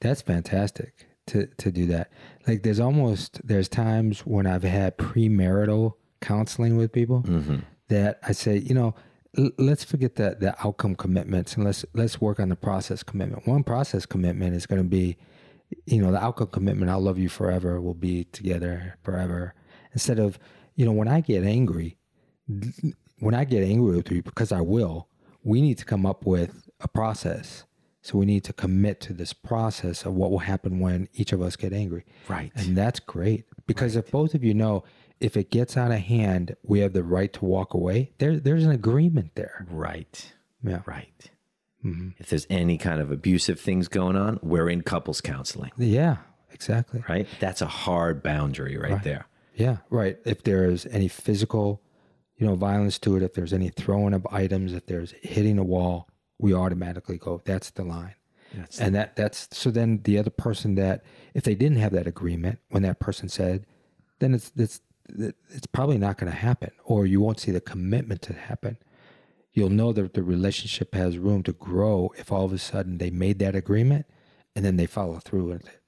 [0.00, 2.10] That's fantastic to to do that.
[2.46, 7.58] Like there's almost there's times when I've had premarital counseling with people mm-hmm.
[7.88, 8.94] that I say, you know,
[9.38, 13.46] l- let's forget the the outcome commitments and let's let's work on the process commitment.
[13.46, 15.16] One process commitment is going to be,
[15.86, 16.90] you know, the outcome commitment.
[16.90, 17.80] I'll love you forever.
[17.80, 19.54] We'll be together forever.
[19.92, 20.38] Instead of,
[20.76, 21.98] you know, when I get angry,
[23.20, 25.08] when I get angry with you because I will,
[25.42, 27.64] we need to come up with a process
[28.02, 31.40] So we need to commit to this process of what will happen when each of
[31.40, 32.04] us get angry.
[32.28, 32.52] Right.
[32.54, 34.84] And that's great because if both of you know
[35.20, 38.12] if it gets out of hand, we have the right to walk away.
[38.18, 39.66] There, there's an agreement there.
[39.70, 40.32] right.
[40.62, 40.80] Yeah.
[40.86, 41.30] Right.
[41.84, 46.16] Hmm If there's any kind of abusive things going on, we're in couples counseling, Yeah.
[46.52, 47.02] Exactly.
[47.08, 47.26] right?
[47.40, 49.02] That's a hard boundary right, Right.
[49.02, 49.26] there.
[49.54, 49.78] Yeah.
[49.90, 50.18] Right.
[50.24, 51.82] If there's any physical,
[52.36, 55.64] you know, violence to it, if there's any throwing of items, if there's hitting a
[55.64, 57.42] wall, we automatically go.
[57.44, 58.14] That's the line.
[58.54, 61.02] That's and that that's so then the other person that
[61.34, 63.66] if they didn't have that agreement when that person said
[64.20, 68.22] then it's it's it's probably not going to happen or you won't see the commitment
[68.22, 68.78] to happen
[69.54, 73.10] you'll know that the relationship has room to grow if all of a sudden they
[73.10, 74.04] made that agreement
[74.54, 75.80] and then they follow through with it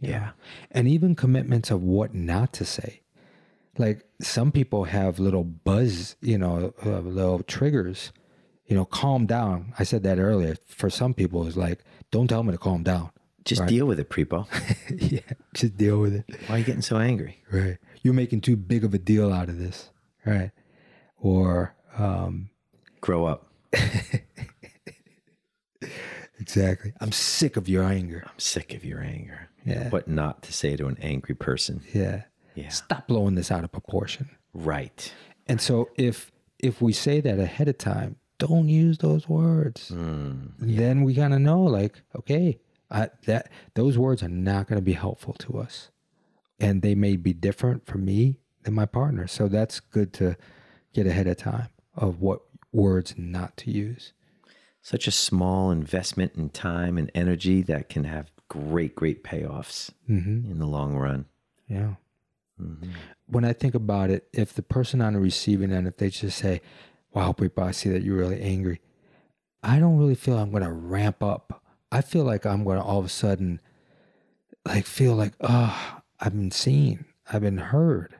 [0.00, 0.30] Yeah.
[0.70, 3.00] and even commitments of what not to say.
[3.78, 8.12] Like some people have little buzz you know uh, little triggers
[8.66, 9.72] you know calm down.
[9.78, 10.56] I said that earlier.
[10.66, 11.80] For some people it's like
[12.10, 13.10] don't tell me to calm down
[13.44, 14.46] just deal with it, Prepo.
[15.12, 15.20] yeah
[15.54, 16.24] just deal with it.
[16.46, 17.42] Why are you getting so angry?
[17.50, 17.78] right.
[18.02, 19.90] You're making too big of a deal out of this
[20.26, 20.50] right?
[21.18, 22.50] Or um
[23.02, 23.48] Grow up.
[26.38, 29.48] exactly i'm sick of your anger I'm sick of your anger.
[29.64, 29.88] Yeah.
[29.90, 31.82] What not to say to an angry person.
[31.92, 32.22] yeah
[32.54, 32.68] Yeah.
[32.68, 35.12] stop blowing this out of proportion Right.
[35.46, 40.52] and so if if we say that ahead of time don't use those words Mm.
[40.58, 42.58] then we kind of know like okay
[42.90, 45.90] I, that those words are not going to be helpful to us
[46.60, 50.36] and they may be different for me than my partner so that's good to
[50.92, 54.12] get ahead of time of what words not to use
[54.80, 60.50] Such a small investment in time and energy that can have great, great payoffs mm-hmm.
[60.50, 61.26] in the long run.
[61.68, 61.94] yeah
[62.60, 62.90] Mhm.
[63.26, 66.36] when i think about it if the person on the receiving end if they just
[66.38, 66.60] say
[67.14, 68.80] wow people i see that you're really angry
[69.62, 72.84] i don't really feel i'm going to ramp up i feel like i'm going to
[72.84, 73.58] all of a sudden
[74.66, 78.16] like feel like oh i've been seen i've been heard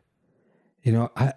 [0.83, 1.35] you know i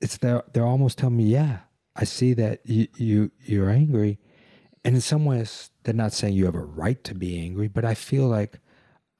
[0.00, 1.58] it's they're, they're almost telling me yeah
[1.96, 4.18] i see that you, you you're angry
[4.84, 7.84] and in some ways they're not saying you have a right to be angry but
[7.84, 8.58] i feel like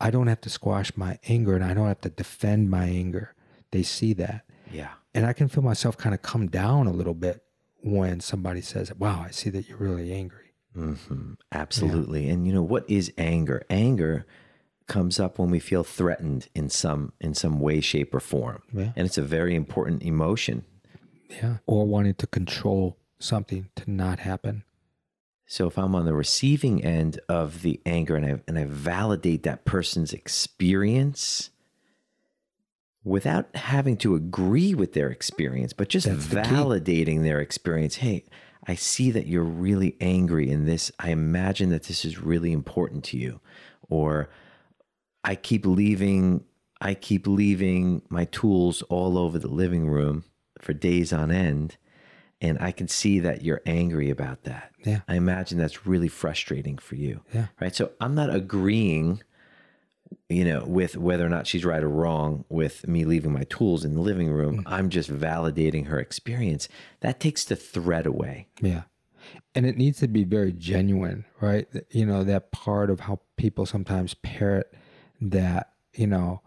[0.00, 3.34] i don't have to squash my anger and i don't have to defend my anger
[3.72, 4.90] they see that Yeah.
[5.14, 7.42] and i can feel myself kind of come down a little bit
[7.82, 12.28] when somebody says wow i see that you're really angry hmm Absolutely.
[12.28, 13.62] And you know what is anger?
[13.68, 14.24] Anger
[14.86, 18.62] comes up when we feel threatened in some in some way, shape, or form.
[18.72, 18.92] Yeah.
[18.94, 20.64] And it's a very important emotion.
[21.30, 24.64] Yeah or wanting to control something to not happen
[25.46, 29.42] So if I'm on the receiving end of the anger and I and I validate
[29.42, 31.50] that person's experience
[33.02, 37.96] without having to agree with their experience, but just That's the validating their experience.
[37.96, 38.26] Hey,
[38.66, 40.92] I see that you're really angry in this.
[40.98, 43.40] I imagine that this is really important to you.
[43.88, 44.30] Or
[45.24, 46.44] I keep leaving
[46.80, 50.24] I keep leaving my tools all over the living room
[50.62, 51.76] for days on end
[52.40, 54.72] and I can see that you're angry about that.
[54.84, 55.00] Yeah.
[55.06, 57.20] I imagine that's really frustrating for you.
[57.34, 57.48] Yeah.
[57.60, 57.74] Right?
[57.74, 59.22] So I'm not agreeing
[60.28, 63.84] you know with whether or not she's right or wrong with me leaving my tools
[63.84, 64.58] in the living room.
[64.58, 64.62] Mm.
[64.66, 66.68] I'm just validating her experience.
[67.00, 68.48] That takes the threat away.
[68.60, 68.82] Yeah.
[69.54, 71.68] And it needs to be very genuine, right?
[71.90, 74.72] You know, that part of how people sometimes parrot
[75.20, 76.40] that, you know,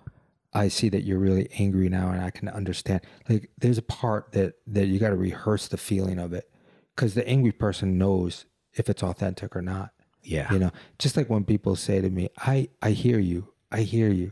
[0.53, 3.01] I see that you're really angry now and I can understand.
[3.27, 6.49] Like there's a part that that you got to rehearse the feeling of it
[6.95, 9.91] cuz the angry person knows if it's authentic or not.
[10.21, 10.51] Yeah.
[10.53, 13.49] You know, just like when people say to me, "I I hear you.
[13.71, 14.31] I hear you."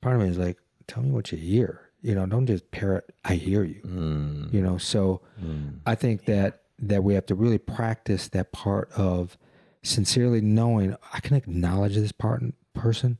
[0.00, 3.12] Part of me is like, "Tell me what you hear." You know, don't just parrot,
[3.24, 5.78] "I hear you." Mm, you know so mm.
[5.86, 9.36] i think that that we have to really practice that part of
[9.82, 12.42] sincerely knowing i can acknowledge this part
[12.74, 13.18] person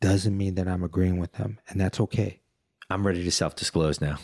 [0.00, 2.40] doesn't mean that i'm agreeing with them and that's okay
[2.90, 4.16] I'm ready to self-disclose now.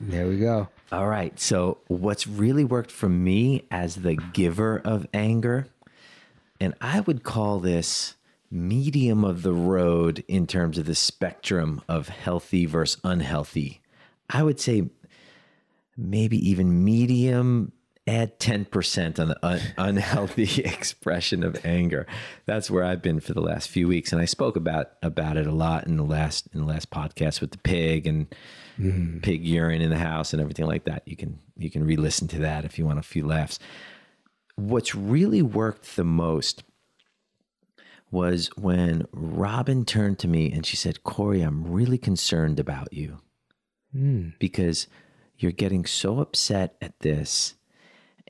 [0.00, 1.38] there we go All right.
[1.40, 5.66] So, what's really worked for me as the giver of anger,
[6.60, 8.14] and I would call this
[8.48, 13.80] medium of the road in terms of the spectrum of healthy versus unhealthy.
[14.30, 14.90] I would say
[15.96, 17.72] maybe even medium,
[18.06, 22.06] add 10% on the un- unhealthy expression of anger.
[22.46, 24.12] That's where I've been for the last few weeks.
[24.12, 27.40] And I spoke about, about it a lot in the last, in the last podcast
[27.40, 28.26] with the pig and
[29.22, 31.02] pig urine in the house and everything like that.
[31.06, 33.60] You can, you can re-listen to that if you want a few laughs.
[34.56, 36.64] What's really worked the most
[38.10, 43.20] was when Robin turned to me and she said, Corey, I'm really concerned about you
[43.96, 44.86] mm, because
[45.38, 47.54] you're getting so upset at this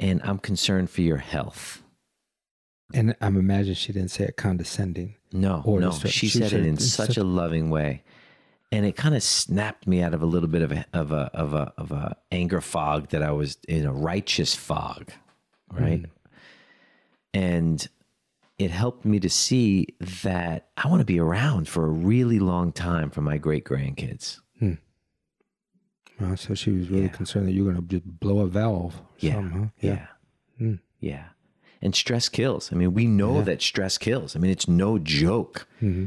[0.03, 1.82] and I'm concerned for your health.
[2.92, 5.14] And I'm imagining she didn't say it condescending.
[5.32, 5.92] No, Or no.
[5.92, 8.03] She, she said said it in such a loving way,
[8.70, 11.30] and it kind of snapped me out of a little bit of a of a
[11.32, 15.11] of a of a anger fog that I was in a righteous fog,
[15.70, 16.03] right?
[16.03, 16.11] Mm.
[17.32, 17.88] And
[18.59, 19.86] it helped me to see
[20.22, 24.41] that I want to be around for a really long time for my great grandkids.
[26.37, 27.09] So she was really Yeah.
[27.09, 28.97] concerned that you were going to just blow a valve.
[28.97, 29.68] Or Yeah, something, huh?
[29.81, 30.07] yeah,
[30.59, 30.75] Hmm.
[31.01, 31.25] yeah.
[31.81, 32.73] And stress kills.
[32.73, 33.45] I mean, we know Yeah.
[33.45, 34.37] that stress kills.
[34.37, 35.66] I mean, it's no joke.
[35.81, 36.07] hmm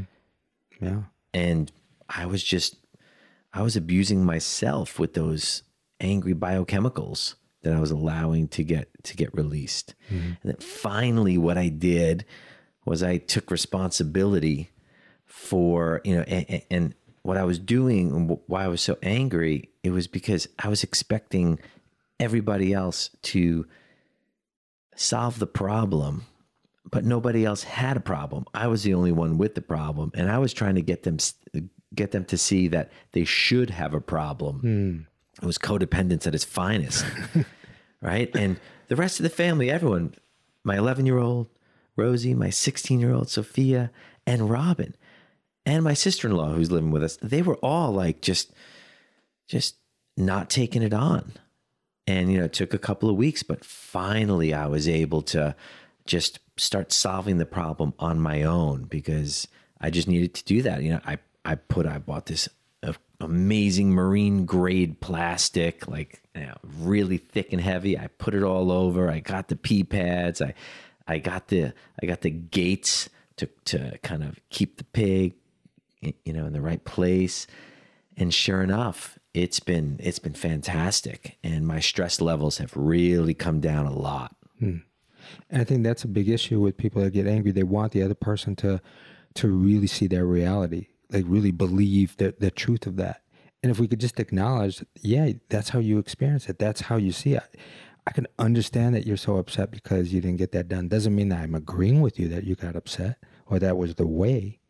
[0.80, 1.02] Yeah.
[1.34, 1.70] and
[2.08, 2.76] I was just
[3.52, 5.62] I was abusing myself with those
[6.00, 9.94] angry biochemicals that I was allowing to get to get released.
[10.10, 12.24] And then finally what I did
[12.84, 14.70] was I took responsibility
[15.24, 16.94] for, you know, and, and
[17.26, 20.82] what I was doing and why I was so angry, it was because I was
[20.82, 21.58] expecting
[22.18, 23.66] everybody else to
[24.94, 26.24] solve the problem
[26.90, 28.44] but nobody else had a problem.
[28.54, 31.18] I was the only one with the problem, and I was trying to get them
[31.94, 34.60] get them to see that they should have a problem.
[34.60, 35.42] Hmm.
[35.42, 37.04] It was codependence at its finest,
[38.00, 38.34] right?
[38.34, 38.58] And
[38.88, 40.14] the rest of the family, everyone,
[40.64, 41.48] my 11 year old
[41.94, 43.90] Rosie, my 16 year old Sophia,
[44.26, 44.94] and Robin,
[45.66, 48.52] and my sister in law who's living with us, they were all like just
[49.48, 49.76] just
[50.16, 51.32] not taking it on.
[52.06, 55.56] And you know, it took a couple of weeks, but finally I was able to
[56.06, 59.48] just start solving the problem on my own because
[59.80, 60.82] I just needed to do that.
[60.82, 62.48] You know, I I put I bought this
[62.84, 67.98] uh, amazing marine grade plastic, like you know, really thick and heavy.
[67.98, 69.10] I put it all over.
[69.10, 70.40] I got the pee pads.
[70.40, 70.54] I
[71.08, 75.34] I got the I got the gates to to kind of keep the pig,
[76.24, 77.46] you know, in the right place.
[78.16, 83.60] And sure enough, it's been it's been fantastic, and my stress levels have really come
[83.60, 84.34] down a lot.
[84.58, 84.78] Hmm.
[85.50, 87.50] And I think that's a big issue with people that get angry.
[87.50, 88.80] They want the other person to
[89.34, 93.22] to really see their reality, like really believe the the truth of that.
[93.62, 96.58] And if we could just acknowledge, yeah, that's how you experience it.
[96.58, 97.56] That's how you see it.
[98.06, 100.88] I can understand that you're so upset because you didn't get that done.
[100.88, 104.06] Doesn't mean that I'm agreeing with you that you got upset or that was the
[104.06, 104.60] way.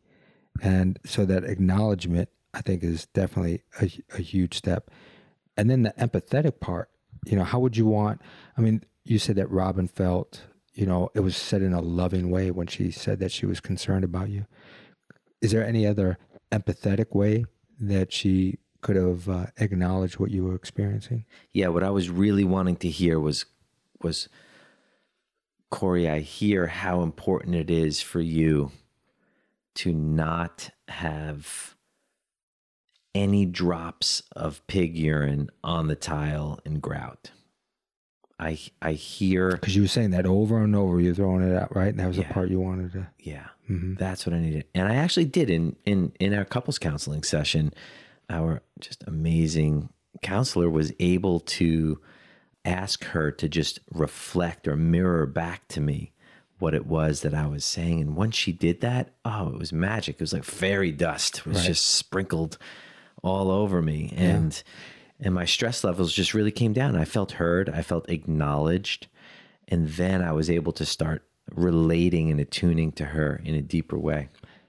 [0.63, 4.91] And so that acknowledgement, I think, is definitely a, a huge step.
[5.57, 6.91] And then the empathetic part,
[7.25, 8.21] you know, how would you want?
[8.57, 10.43] I mean, you said that Robin felt,
[10.75, 13.61] you know, it was said in a loving way when she said that she was
[13.61, 14.47] concerned about you.
[15.41, 16.19] Is there any other
[16.53, 17.45] empathetic way
[17.81, 21.25] that she could have uh, acknowledged what you were experiencing?
[21.53, 23.47] Yeah, what I was really wanting to hear was
[24.03, 24.29] was
[25.71, 28.71] Corey, I hear how important it is for you
[29.77, 31.74] to not have
[33.14, 37.31] any drops of pig urine on the tile and grout.
[38.39, 41.74] I I hear Because you were saying that over and over, you're throwing it out,
[41.74, 41.89] right?
[41.89, 42.29] And that was Yeah.
[42.29, 43.07] the part you wanted to.
[43.18, 43.47] yeah.
[43.70, 43.99] Mhm.
[43.99, 44.66] That's what I needed.
[44.74, 47.72] And I actually did in in in our couples counseling session.
[48.29, 49.89] Our just amazing
[50.22, 52.01] counselor was able to
[52.64, 56.12] ask her to just reflect or mirror back to me
[56.59, 58.01] what it was that I was saying.
[58.01, 60.17] And once she did that, oh, it was magic.
[60.17, 61.67] It was like fairy dust was Right.
[61.67, 62.57] just sprinkled
[63.23, 64.13] all over me.
[64.17, 64.63] And
[65.19, 66.95] and my stress levels just really came down.
[66.95, 69.07] I felt heard, I felt acknowledged.
[69.69, 71.23] And then I was able to start
[71.55, 74.29] relating and attuning to her in a deeper way.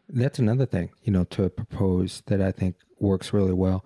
[0.09, 3.83] That's another thing, you know, to propose that I think works really well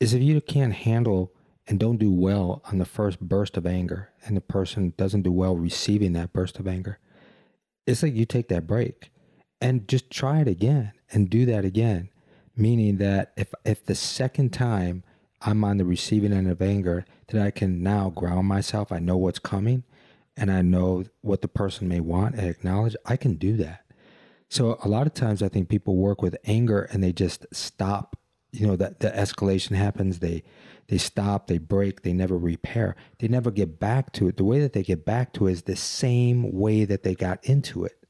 [0.00, 1.32] is if you can't handle
[1.66, 5.32] and don't do well on the first burst of anger and the person doesn't do
[5.32, 6.98] well receiving that burst of anger,
[7.86, 9.10] it's like you take that break
[9.60, 12.08] and just try it again and do that again.
[12.56, 15.02] Meaning that if if the second time
[15.42, 19.16] I'm on the receiving end of anger, that I can now ground myself, I know
[19.16, 19.82] what's coming
[20.36, 23.84] and I know what the person may want and acknowledge, I can do that.
[24.48, 28.16] So a lot of times I think people work with anger and they just stop.
[28.52, 30.44] You know, that the escalation happens, they
[30.88, 32.94] they stop, they break, they never repair.
[33.18, 34.36] They never get back to it.
[34.36, 37.44] The way that they get back to it is the same way that they got
[37.44, 38.04] into it.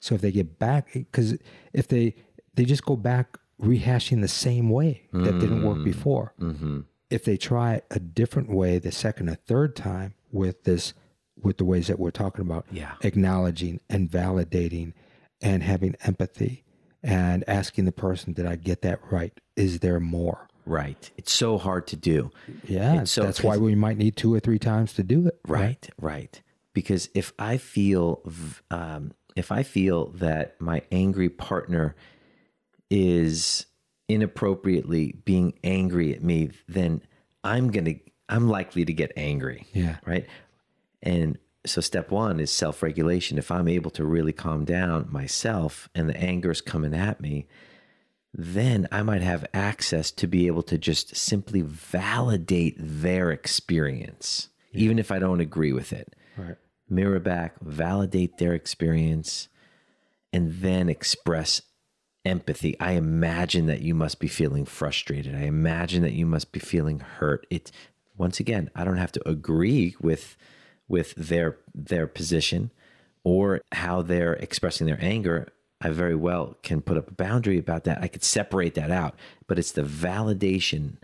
[0.00, 1.36] So if they get back because
[1.72, 2.14] if they
[2.54, 6.34] they just go back rehashing the same way that didn't work before.
[6.40, 6.80] Mm-hmm.
[7.10, 10.94] If they try a different way the second or third time with this
[11.40, 12.94] with the ways that we're talking about, Yeah.
[13.02, 14.92] acknowledging and validating
[15.40, 16.64] and having empathy
[17.02, 19.32] and asking the person, did I get that right?
[19.56, 20.48] Is there more?
[20.64, 21.10] Right.
[21.16, 22.30] It's so hard to do.
[22.64, 25.38] Yeah, so- that's why we might need two or three times to do it.
[25.46, 26.40] Right, right.
[26.74, 28.22] Because if I feel,
[28.70, 31.94] um, if I feel that my angry partner
[32.90, 33.66] is
[34.08, 37.02] inappropriately being angry at me, then
[37.44, 37.94] I'm gonna,
[38.28, 39.66] I'm likely to get angry.
[39.72, 39.96] Yeah.
[40.06, 40.26] Right.
[41.02, 43.38] And so step one is self-regulation.
[43.38, 47.46] If I'm able to really calm down myself and the anger is coming at me,
[48.34, 54.98] then I might have access to be able to just simply validate their experience, even
[54.98, 56.14] if I don't agree with it.
[56.36, 56.56] Right.
[56.88, 59.48] Mirror back, validate their experience,
[60.32, 61.60] and then express
[62.24, 62.78] empathy.
[62.80, 65.34] I imagine that you must be feeling frustrated.
[65.34, 67.46] I imagine that you must be feeling hurt.
[67.50, 67.70] It
[68.16, 70.36] once again, I don't have to agree with
[70.88, 72.70] with their their position
[73.24, 75.48] or how they're expressing their anger.
[75.84, 78.00] I very well can put up a boundary about that.
[78.00, 79.16] I could separate that out,
[79.46, 80.96] but it's the validation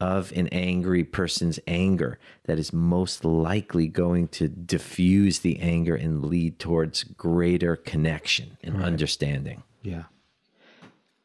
[0.00, 6.24] of an angry person's anger that is most likely going to diffuse the anger and
[6.24, 8.84] lead towards greater connection and right.
[8.84, 9.62] understanding.
[9.82, 10.04] Yeah.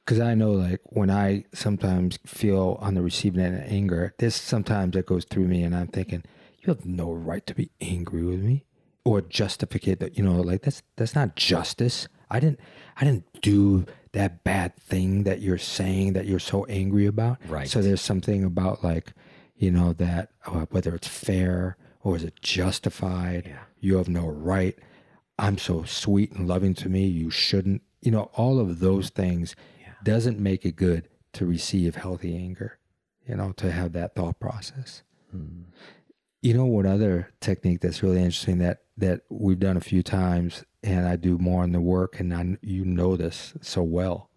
[0.06, 4.36] Because I know, like, when I sometimes feel on the receiving end of anger, this
[4.36, 6.24] sometimes that goes through me, and I'm thinking,
[6.60, 8.66] you have no right to be angry with me
[9.04, 12.08] or justificate that, you know, like that's that's not justice.
[12.30, 12.60] I didn't
[12.98, 17.38] I didn't do that bad thing that you're saying that you're so angry about.
[17.48, 17.68] Right.
[17.68, 19.14] So there's something about like,
[19.56, 23.60] you know, that uh, whether it's fair or is it justified, yeah.
[23.80, 24.78] you have no right.
[25.38, 27.82] I'm so sweet and loving to me, you shouldn't.
[28.02, 29.94] You know, all of those things yeah.
[30.04, 32.78] doesn't make it good to receive healthy anger.
[33.28, 35.04] You know, to have that thought process.
[35.36, 35.66] Mm.
[36.42, 40.64] You know what other technique that's really interesting that that we've done a few times,
[40.84, 44.30] and I do more in the work, and I, you know this so well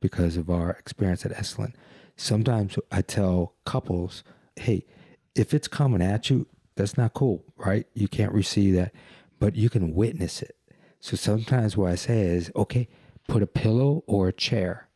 [0.00, 1.74] because of our experience at Esalen.
[2.16, 4.24] Sometimes I tell couples,
[4.56, 4.86] "Hey,
[5.34, 7.86] if it's coming at you, that's not cool, right?
[7.94, 8.92] You can't receive that,
[9.38, 10.56] but you can witness it."
[11.00, 12.88] So sometimes what I say is, "Okay,
[13.28, 14.88] put a pillow or a chair."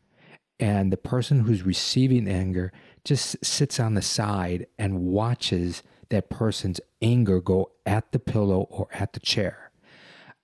[0.59, 2.73] And the person who's receiving anger
[3.05, 8.89] just sits on the side and watches that person's anger go at the pillow or
[8.93, 9.66] at the chair.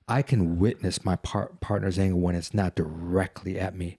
[0.09, 3.99] I can witness my par- partner's anger when it's not directly at me.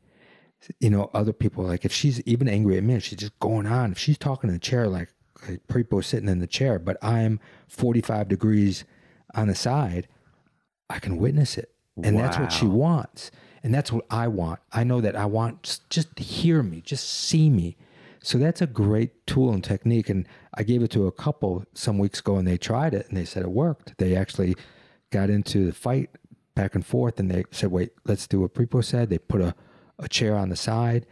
[0.80, 3.92] You know, other people, like if she's even angry at me, she's just going on.
[3.92, 5.10] If she's talking in the chair, like,
[5.48, 8.86] like Prepo sitting in the chair, but I'm 45 degrees
[9.36, 10.08] on the side,
[10.90, 11.74] I can witness it.
[12.02, 12.24] And wow.
[12.24, 13.32] that's what she wants.
[13.62, 14.60] And that's what I want.
[14.72, 17.78] I know that I want just, just hear me, just see me.
[18.22, 20.10] So that's a great tool and technique.
[20.10, 23.18] And I gave it to a couple some weeks ago and they tried it and
[23.18, 23.98] they said it worked.
[23.98, 24.56] They actually
[25.14, 26.10] got into the fight
[26.56, 29.10] back and forth and they said, wait, let's do what Prepo said.
[29.10, 29.56] They put a,
[30.00, 31.06] a chair on the side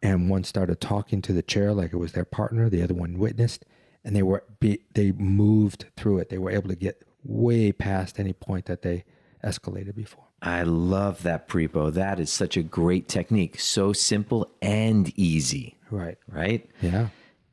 [0.00, 2.70] and one started talking to the chair like it was their partner.
[2.70, 3.64] The other one witnessed
[4.04, 6.28] and they were, be, they moved through it.
[6.28, 9.04] They were able to get way past any point that they
[9.44, 10.24] escalated before.
[10.40, 11.92] I love that prepo.
[11.92, 13.58] That is such a great technique.
[13.58, 15.76] So simple and easy.
[15.90, 16.16] Right.
[16.28, 16.70] Right?
[16.80, 17.08] Yeah.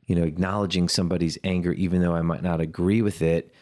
[0.06, 3.52] You know, acknowledging somebody's anger, even though I might not agree with it,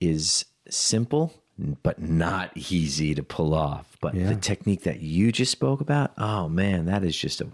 [0.00, 3.96] is simple, but not easy to pull off.
[4.00, 4.28] But yeah.
[4.28, 7.48] the technique that you just spoke about, oh man, that is just a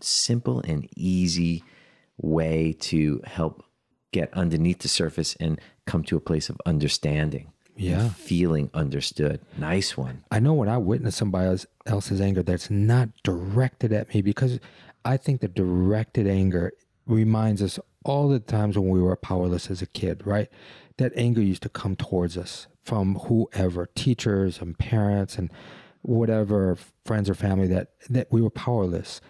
[0.00, 1.64] simple and easy
[2.18, 3.64] way to help
[4.12, 9.96] get underneath the surface and come to a place of understanding yeah feeling understood nice
[9.96, 14.58] one i know when i witness somebody else's anger that's not directed at me because
[15.04, 16.72] i think the directed anger
[17.06, 20.48] reminds us all the times when we were powerless as a kid right
[20.98, 25.50] that anger used to come towards us from whoever teachers and parents and
[26.02, 29.20] whatever friends or family that that we were powerless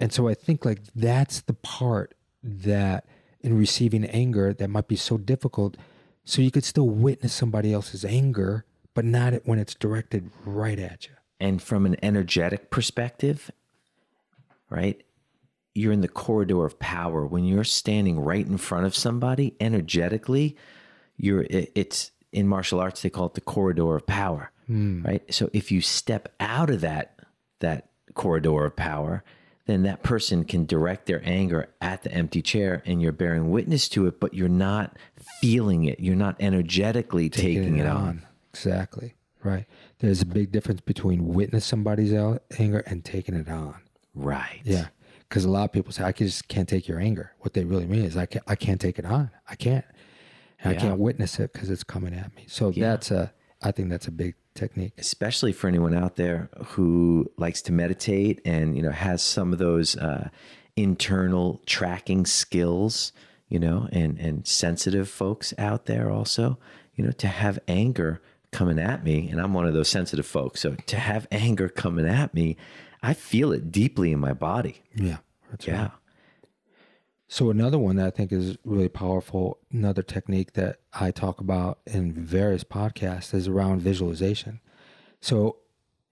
[0.00, 3.04] and so i think like that's the part that
[3.42, 5.76] in receiving anger that might be so difficult
[6.28, 11.06] so you could still witness somebody else's anger, but not when it's directed right at
[11.06, 11.12] you.
[11.38, 13.52] And from an energetic perspective,
[14.68, 15.00] right?
[15.72, 17.24] You're in the corridor of power.
[17.24, 20.56] When you're standing right in front of somebody energetically,
[21.16, 24.50] you're it's in martial arts they call it the corridor of power.
[24.68, 25.04] Mm.
[25.06, 25.34] Right?
[25.34, 27.20] So if you step out of that
[27.60, 29.22] that corridor of power,
[29.66, 33.88] then that person can direct their anger at the empty chair and you're bearing witness
[33.90, 34.96] to it, but you're not
[35.40, 36.00] feeling it.
[36.00, 37.96] You're not energetically taking, taking it, it on.
[37.96, 38.22] on.
[38.50, 39.14] Exactly.
[39.42, 39.66] Right.
[39.98, 43.76] There's a big difference between witness somebody's anger and taking it on.
[44.14, 44.60] Right.
[44.64, 44.88] Yeah.
[45.28, 47.32] Because a lot of people say, I just can't take your anger.
[47.40, 49.30] What they really mean is, I can't, I can't take it on.
[49.48, 49.84] I can't.
[50.62, 50.78] And yeah.
[50.78, 52.44] I can't witness it because it's coming at me.
[52.48, 52.90] So yeah.
[52.90, 53.32] that's a,
[53.62, 54.94] I think that's a big technique.
[54.98, 59.58] Especially for anyone out there who likes to meditate and, you know, has some of
[59.58, 60.28] those uh,
[60.76, 63.12] internal tracking skills,
[63.48, 66.58] you know, and, and sensitive folks out there also,
[66.94, 68.20] you know, to have anger
[68.52, 70.60] coming at me, and I'm one of those sensitive folks.
[70.60, 72.56] So to have anger coming at me,
[73.02, 74.82] I feel it deeply in my body.
[74.94, 75.18] Yeah.
[75.62, 75.80] yeah.
[75.82, 75.90] Right.
[77.28, 81.80] So another one that I think is really powerful, another technique that I talk about
[81.86, 84.60] in various podcasts is around visualization.
[85.20, 85.56] So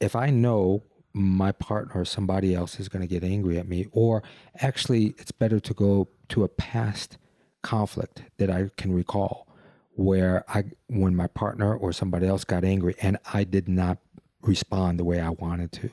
[0.00, 3.86] if I know my partner or somebody else is going to get angry at me,
[3.92, 4.24] or
[4.60, 7.16] actually it's better to go to a past
[7.62, 9.46] conflict that I can recall
[9.92, 13.98] where I when my partner or somebody else got angry and I did not
[14.42, 15.90] respond the way I wanted to.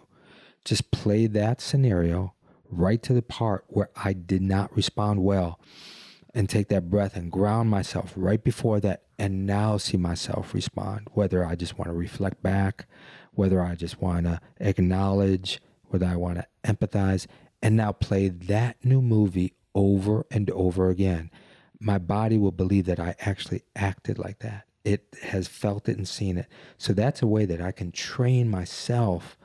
[0.65, 2.33] Just play that scenario
[2.71, 5.59] right to the part where I did not respond well
[6.33, 11.07] and take that breath and ground myself right before that and now see myself respond
[11.13, 12.87] whether I just want to reflect back
[13.33, 17.27] whether I just want to acknowledge whether I want to empathize
[17.61, 21.29] and now play that new movie over and over again.
[21.79, 24.65] My body will believe that I actually acted like that.
[24.83, 26.47] It has felt it and seen it.
[26.77, 29.37] So that's a way that I can train myself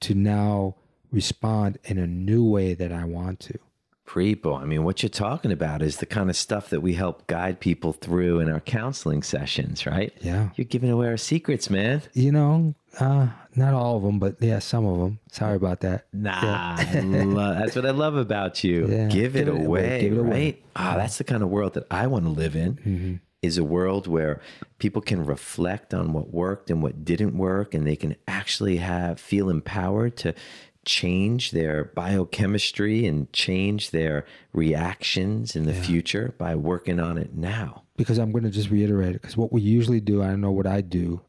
[0.00, 0.76] to now
[1.12, 3.58] respond in a new way that I want to.
[4.04, 7.26] People, I mean, what you're talking about is the kind of stuff that we help
[7.28, 10.12] guide people through in our counseling sessions, right?
[10.20, 10.50] Yeah.
[10.56, 12.02] You're giving away our secrets, man.
[12.12, 15.18] You know, uh, not all of them, but yeah, some of them.
[15.30, 16.06] Sorry about that.
[16.12, 18.86] Nah, lo- that's what I love about you.
[18.90, 19.06] Yeah.
[19.08, 20.30] Give, it Give it away, away, give it away.
[20.30, 20.62] right?
[20.76, 22.74] Ah, that's the kind of world that I want to live in.
[22.74, 23.14] Mm-hmm.
[23.40, 24.40] Is a world where
[24.78, 29.18] people can reflect on what worked and what didn't work, and they can actually have
[29.18, 30.32] feel empowered to
[30.84, 37.82] change their biochemistry and change their reactions in the future by working on it now.
[37.96, 39.22] Because I'm going to just reiterate it.
[39.22, 41.20] Because what we usually do, I don't know what I do,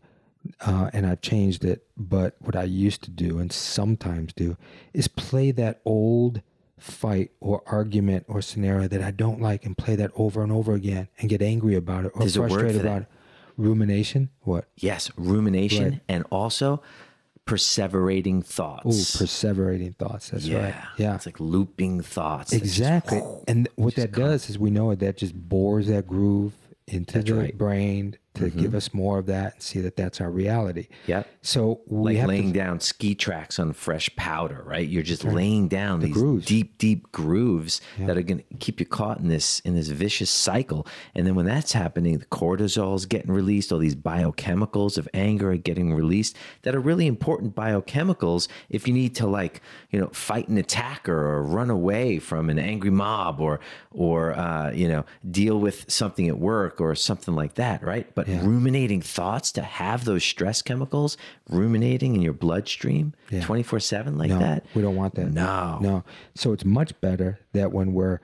[0.62, 4.58] uh, and I've changed it, but what I used to do and sometimes do
[4.94, 6.42] is play that old
[6.78, 10.74] fight or argument or scenario that I don't like and play that over and over
[10.74, 12.86] again and get angry about it or word frustrated that.
[12.86, 13.08] about it.
[13.56, 14.30] Rumination?
[14.42, 14.66] What?
[14.78, 16.02] Yes, rumination Right.
[16.10, 16.82] and also
[17.46, 18.86] perseverating thoughts.
[18.86, 20.30] Oh, perseverating thoughts.
[20.30, 20.76] That's yeah, right.
[20.98, 21.16] Yeah.
[21.16, 22.52] It's like looping thoughts.
[22.52, 23.22] that just- Exactly.
[23.48, 26.54] and what that does is we know it that just bores that groove
[26.88, 27.58] into That's the right.
[27.58, 30.88] Brain to give us more of that and see that that's our reality.
[31.06, 31.24] Yeah.
[31.42, 34.88] So we like laying to, down ski tracks on fresh powder, right?
[34.88, 36.46] You're just laying down these grooves.
[36.46, 40.30] deep, deep grooves that are going to keep you caught in this in this vicious
[40.30, 40.88] cycle.
[41.16, 43.72] And then when that's happening, the cortisol is getting released.
[43.72, 48.94] All these biochemicals of anger are getting released that are really important biochemicals if you
[48.94, 49.62] need to like
[49.92, 53.60] you know fight an attacker or run away from an angry mob or
[53.92, 58.14] or uh, you know deal with something at work or something like that, right?
[58.16, 61.18] But ruminating thoughts to have those stress chemicals
[61.50, 64.66] ruminating in your bloodstream 24 7 like no, that.
[64.76, 65.32] we don't want that.
[65.32, 65.80] No.
[65.82, 66.04] No.
[66.36, 68.20] So it's much better that when we're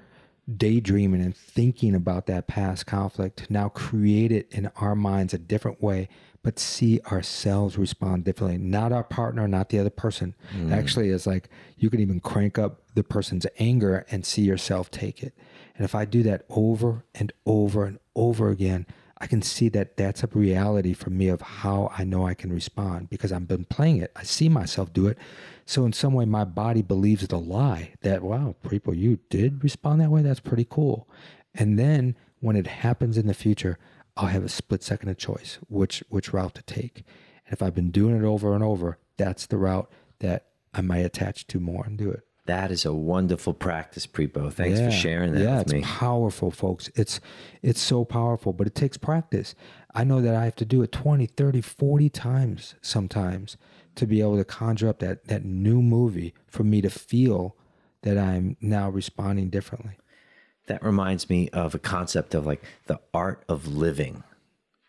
[0.57, 5.81] daydreaming and thinking about that past conflict, now create it in our minds a different
[5.81, 6.09] way,
[6.41, 8.57] but see ourselves respond differently.
[8.57, 10.35] Not our partner, not the other person.
[10.55, 10.71] Mm.
[10.71, 15.21] Actually, it's like you can even crank up the person's anger and see yourself take
[15.21, 15.33] it.
[15.75, 18.85] And if I do that over and over and over again,
[19.21, 22.53] I can see that that's a reality for me of how I know I can
[22.53, 24.11] respond because I've been playing it.
[24.15, 25.17] I see myself do it.
[25.65, 29.99] So in some way, my body believes the lie that, wow, people, you did respond
[29.99, 30.21] that way.
[30.21, 31.09] That's pretty cool.
[31.53, 33.77] And then when it happens in the future,
[34.15, 37.03] I'll have a split second of choice, which, which route to take.
[37.45, 40.99] And if I've been doing it over and over, that's the route that I might
[40.99, 42.25] attach to more and do it.
[42.49, 44.51] That is a wonderful practice, Prepo.
[44.51, 44.87] Thanks Yeah.
[44.89, 45.79] for sharing that yeah, with me.
[45.79, 46.89] it's powerful, folks.
[46.95, 47.19] It's
[47.61, 49.53] it's so powerful, but it takes practice.
[49.93, 53.55] I know that I have to do it 20, 30, 40 times sometimes
[53.95, 57.55] to be able to conjure up that that new movie for me to feel
[58.01, 59.97] that I'm now responding differently.
[60.65, 64.23] That reminds me of a concept of like the art of living,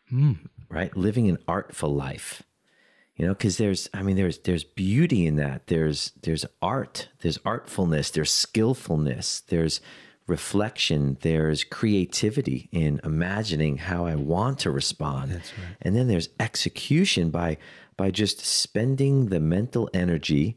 [0.09, 0.33] Hmm.
[0.71, 0.97] right?
[0.97, 2.43] Living an artful life.
[3.21, 5.67] You know, because there's, I mean, there's there's beauty in that.
[5.67, 7.11] There's there's art.
[7.21, 8.11] There's artfulness.
[8.11, 9.41] There's skillfulness.
[9.41, 9.83] There's
[10.27, 11.19] reflection.
[11.21, 15.33] There's creativity in imagining how I want to respond.
[15.33, 15.43] Right.
[15.83, 17.59] And then there's execution by
[17.95, 20.57] by just spending the mental energy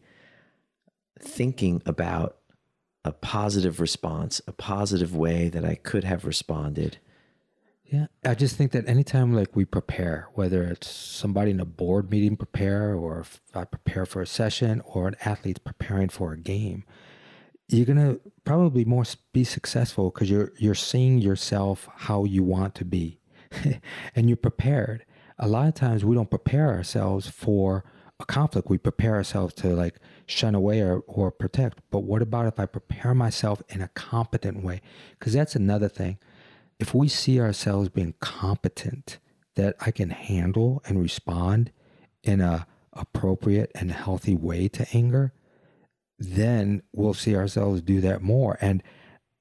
[1.19, 2.37] thinking about
[3.03, 6.97] a positive response, a positive way that I could have responded.
[7.93, 12.09] Yeah, I just think that anytime like we prepare, whether it's somebody in a board
[12.09, 13.23] meeting prepare, or
[13.53, 16.85] I prepare for a session, or an athlete's preparing for a game,
[17.67, 22.85] you're gonna probably more be successful because you're you're seeing yourself how you want to
[22.85, 23.19] be,
[24.15, 25.05] and you're prepared.
[25.37, 27.85] A lot of times we don't prepare ourselves for
[28.19, 28.71] a conflict.
[28.71, 31.77] We prepare ourselves to like shun away or, or protect.
[31.91, 34.81] But what about if I prepare myself in a competent way?
[35.19, 36.17] Because that's another thing
[36.83, 39.17] if we see ourselves being competent
[39.55, 41.71] that I can handle and respond
[42.23, 45.31] in a appropriate and healthy way to anger,
[46.19, 48.57] then we'll see ourselves do that more.
[48.59, 48.83] And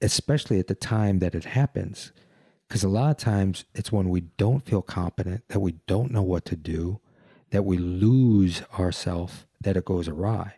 [0.01, 2.13] especially at the time that it happens.
[2.69, 6.23] Because a lot of times it's when we don't feel competent, that we don't know
[6.23, 7.01] what to do,
[7.51, 10.55] that we lose ourselves, that it goes awry.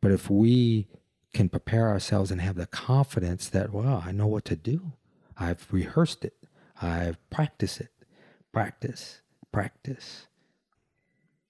[0.00, 0.86] But if we
[1.34, 4.92] can prepare ourselves and have the confidence that, well, I know what to do,
[5.38, 6.34] I've rehearsed it,
[6.80, 7.92] I've practiced it,
[8.52, 9.20] practice,
[9.52, 10.26] practice.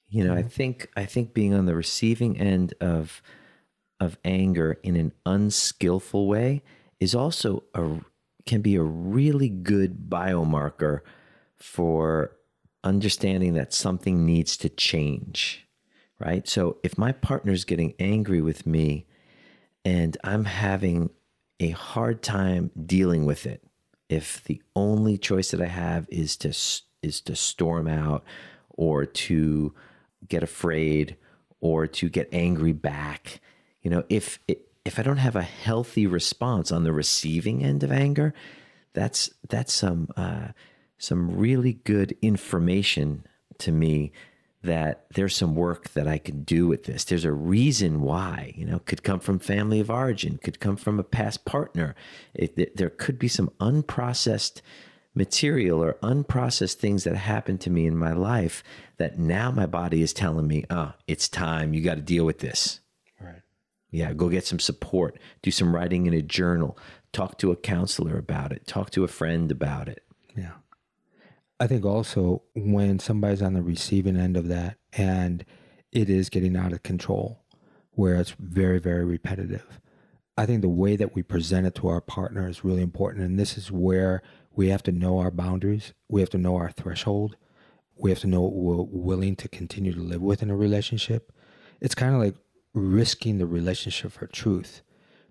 [0.08, 3.22] You know, I think I think being on the receiving end of
[3.98, 6.62] of anger in an unskillful way
[7.00, 8.00] is also a
[8.46, 11.00] can be a really good biomarker
[11.56, 12.36] for
[12.84, 15.66] understanding that something needs to change,
[16.18, 16.48] right?
[16.48, 19.06] So if my partner's getting angry with me
[19.84, 21.10] and I'm having
[21.60, 23.62] a hard time dealing with it,
[24.12, 26.48] if the only choice that I have is to
[27.02, 28.22] is to storm out
[28.68, 29.74] or to
[30.28, 31.16] get afraid
[31.60, 33.40] or to get angry back,
[33.80, 34.38] you know, if
[34.84, 38.34] if I don't have a healthy response on the receiving end of anger,
[38.92, 40.48] that's that's some uh,
[40.98, 43.24] some really good information
[43.58, 44.12] to me
[44.62, 47.04] that there's some work that I can do with this.
[47.04, 51.00] There's a reason why, you know, could come from family of origin, could come from
[51.00, 51.94] a past partner.
[52.32, 54.60] It, there could be some unprocessed
[55.14, 58.62] material or unprocessed things that happened to me in my life
[58.98, 61.74] that now my body is telling me, oh, it's time.
[61.74, 62.80] You got to deal with this.
[63.20, 63.42] Right.
[63.90, 65.18] Yeah, go get some support.
[65.42, 66.78] Do some writing in a journal.
[67.12, 68.66] Talk to a counselor about it.
[68.66, 70.04] Talk to a friend about it.
[70.36, 70.52] Yeah.
[71.62, 75.44] I think also when somebody's on the receiving end of that and
[75.92, 77.38] it is getting out of control,
[77.92, 79.80] where it's very, very repetitive,
[80.36, 83.24] I think the way that we present it to our partner is really important.
[83.24, 84.24] And this is where
[84.56, 87.36] we have to know our boundaries, we have to know our threshold,
[87.96, 91.32] we have to know what we're willing to continue to live with in a relationship.
[91.80, 92.34] It's kind of like
[92.74, 94.82] risking the relationship for truth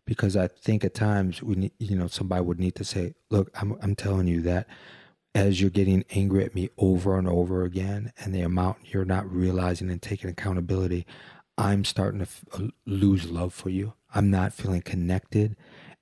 [0.06, 3.52] because I think at times we need, you know, somebody would need to say, look,
[3.60, 4.70] I'm, I'm telling you that
[5.34, 9.32] as you're getting angry at me over and over again and the amount you're not
[9.32, 11.06] realizing and taking accountability
[11.58, 13.94] i'm starting to f- uh, lose love for you.
[14.14, 15.56] I'm not feeling connected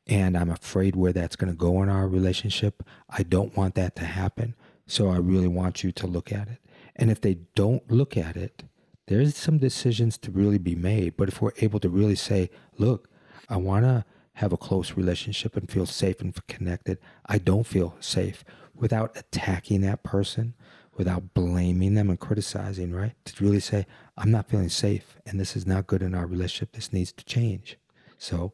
[0.07, 2.83] and i'm afraid where that's going to go in our relationship.
[3.09, 4.55] I don't want that to happen
[4.87, 6.59] so i really want you to look at it.
[6.95, 8.63] And if they don't look at it
[9.07, 11.17] there's some decisions to really be made.
[11.17, 13.09] But if we're able to really say look
[13.47, 14.05] i want to
[14.39, 16.97] have a close relationship and feel safe and connected.
[17.25, 18.45] I don't feel safe
[18.79, 20.55] without attacking that person,
[20.95, 23.13] without blaming them and criticizing, right?
[23.25, 23.85] To really say,
[24.17, 26.71] I'm not feeling safe and this is not good in our relationship.
[26.71, 27.77] This needs to change.
[28.17, 28.53] So,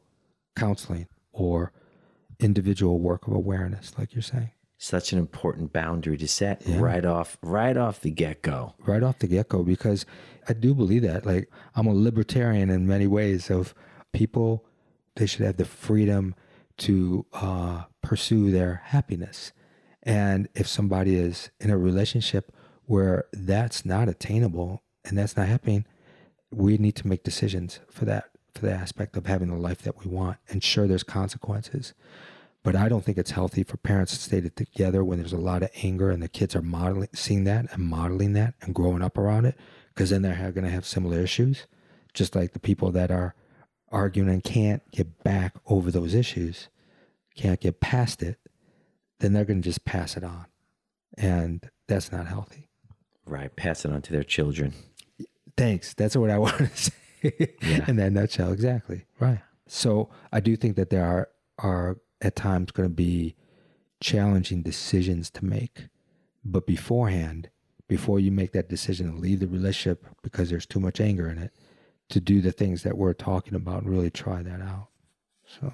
[0.55, 1.71] counseling or
[2.39, 4.51] individual work of awareness, like you're saying.
[4.78, 6.80] Such an important boundary to set yeah.
[6.80, 8.76] right off, right off the get go.
[8.80, 10.05] Right off the get go, because
[10.47, 11.26] I do believe that.
[11.26, 13.49] Like I'm a libertarian in many ways.
[13.49, 13.73] Of
[14.11, 14.65] people,
[15.15, 16.36] they should have the freedom
[16.78, 19.53] to uh, pursue their happiness
[20.06, 22.53] and if somebody is in a relationship
[22.86, 25.86] where that's not attainable and that's not happening,
[26.51, 30.03] we need to make decisions for that, for the aspect of having the life that
[30.03, 30.38] we want.
[30.47, 31.93] And sure, there's consequences.
[32.62, 35.64] But I don't think it's healthy for parents to stay together when there's a lot
[35.64, 39.18] of anger and the kids are modeling, seeing that and modeling that and growing up
[39.18, 39.56] around it,
[39.93, 41.66] because then they're going to have similar issues.
[42.14, 43.36] Just like the people that are
[43.91, 46.70] arguing and can't get back over those issues,
[47.36, 48.39] can't get past it,
[49.20, 50.45] then they're going to just pass it on.
[51.18, 52.70] And that's not healthy.
[53.26, 53.55] Right.
[53.55, 54.74] Pass it on to their children.
[55.57, 55.93] Thanks.
[55.93, 57.86] That's what I want to say yeah.
[57.88, 58.51] in that nutshell.
[58.51, 59.05] Exactly.
[59.20, 59.39] Right.
[59.68, 63.36] So I do think that there are, are at times going to be
[64.01, 65.88] challenging decisions to make.
[66.43, 67.49] But beforehand,
[67.88, 71.38] before you make that decision to leave the relationship because there's too much anger in
[71.38, 71.51] it,
[72.09, 74.89] to do the things that we're talking about and really try that out.
[75.47, 75.74] So,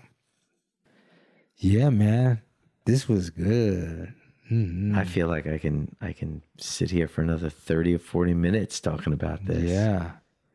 [1.58, 2.42] yeah, man
[2.86, 4.14] this was good.
[4.52, 4.98] Mm-hmm.
[4.98, 8.80] I feel like I can I can sit here for another 30 or 40 minutes
[8.80, 9.64] talking about this.
[9.64, 10.12] Yeah.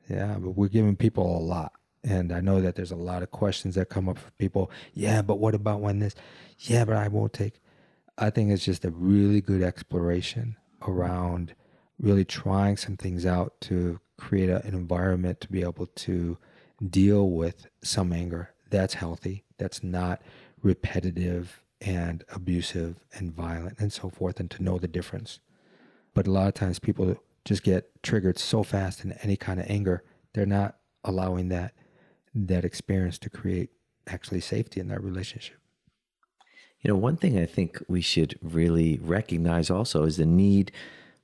[0.09, 1.73] Yeah, but we're giving people a lot.
[2.05, 4.71] And I know that there's a lot of questions that come up for people.
[4.95, 6.15] Yeah, but what about when this?
[6.61, 7.61] Yeah, but I won't take.
[8.17, 10.57] I think it's just a really good exploration
[10.87, 11.55] around
[11.99, 16.39] really trying some things out to create a, an environment to be able to
[16.89, 20.21] deal with some anger that's healthy, that's not
[20.63, 25.41] repetitive and abusive and violent and so forth, and to know the difference.
[26.15, 29.67] But a lot of times people just get triggered so fast in any kind of
[29.69, 30.03] anger,
[30.33, 31.73] they're not allowing that
[32.35, 33.71] that experience to create
[34.07, 35.57] actually safety in that relationship.
[36.81, 40.73] You know, one thing I think we should really recognize also is the need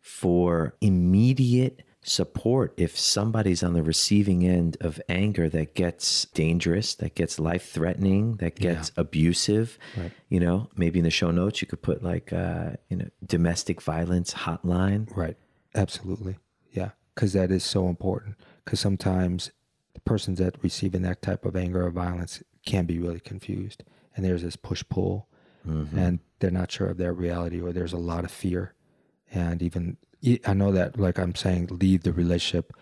[0.00, 7.14] for immediate support if somebody's on the receiving end of anger that gets dangerous, that
[7.14, 9.00] gets life threatening, that gets yeah.
[9.00, 9.78] abusive.
[9.96, 10.12] Right.
[10.28, 13.80] You know, maybe in the show notes you could put like uh, you know domestic
[13.80, 15.14] violence hotline.
[15.16, 15.36] Right.
[15.74, 16.36] Absolutely.
[16.72, 18.36] Yeah, because that is so important.
[18.64, 19.50] Because sometimes
[19.94, 23.84] the persons that receiving that type of anger or violence can be really confused,
[24.16, 25.28] and there's this push pull,
[25.66, 25.96] mm-hmm.
[25.96, 28.74] and they're not sure of their reality, or there's a lot of fear,
[29.32, 29.96] and even
[30.46, 32.72] I know that, like I'm saying, leave the relationship.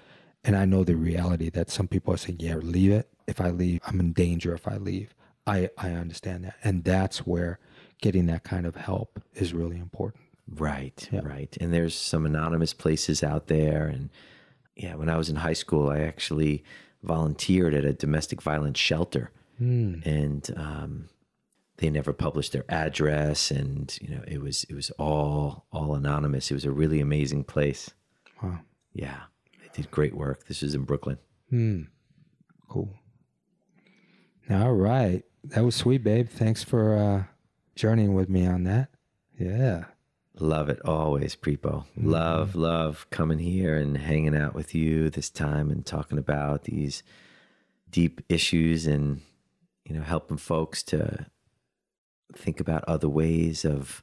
[0.44, 3.08] And I know the reality that some people are saying, yeah, leave it.
[3.26, 5.14] If I leave, I'm in danger if I leave.
[5.46, 6.56] I, I understand that.
[6.64, 7.58] And that's where
[8.00, 10.24] getting that kind of help is really important.
[10.48, 11.20] Right, yeah.
[11.22, 11.56] right.
[11.60, 13.86] And there's some anonymous places out there.
[13.86, 14.10] And
[14.76, 16.64] yeah, when I was in high school, I actually
[17.02, 19.30] volunteered at a domestic violence shelter.
[19.60, 20.04] Mm.
[20.04, 21.08] And um,
[21.80, 26.50] they never published their address and you know it was it was all all anonymous.
[26.50, 27.90] It was a really amazing place.
[28.42, 28.60] Wow.
[28.92, 29.22] Yeah
[29.60, 30.46] they did great work.
[30.46, 31.18] This is in brooklyn.
[31.48, 31.82] Hmm.
[32.68, 32.90] Cool.
[34.48, 35.24] All right.
[35.42, 36.28] That was sweet babe.
[36.28, 37.24] Thanks for uh
[37.74, 38.90] journeying with me on that.
[39.38, 39.84] Yeah.
[40.38, 42.10] Love it always prepo mm-hmm.
[42.10, 47.02] love love coming here and hanging out with you this time and talking about these
[47.90, 49.22] deep issues and
[49.84, 51.26] you know helping folks to
[52.36, 54.02] think about other ways of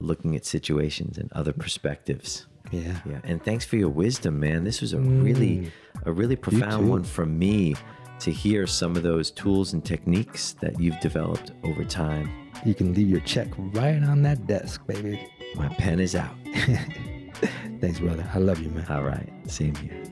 [0.00, 2.46] looking at situations and other perspectives.
[2.70, 3.00] Yeah.
[3.08, 3.20] Yeah.
[3.24, 4.64] And thanks for your wisdom, man.
[4.64, 5.24] This was a mm.
[5.24, 5.72] really
[6.04, 7.76] a really profound one from me
[8.20, 12.30] to hear some of those tools and techniques that you've developed over time.
[12.64, 15.28] You can leave your check right on that desk, baby.
[15.54, 16.34] My pen is out.
[17.80, 18.28] Thanks, brother.
[18.34, 18.86] I love you, man.
[18.88, 19.28] All right.
[19.46, 20.02] Same here.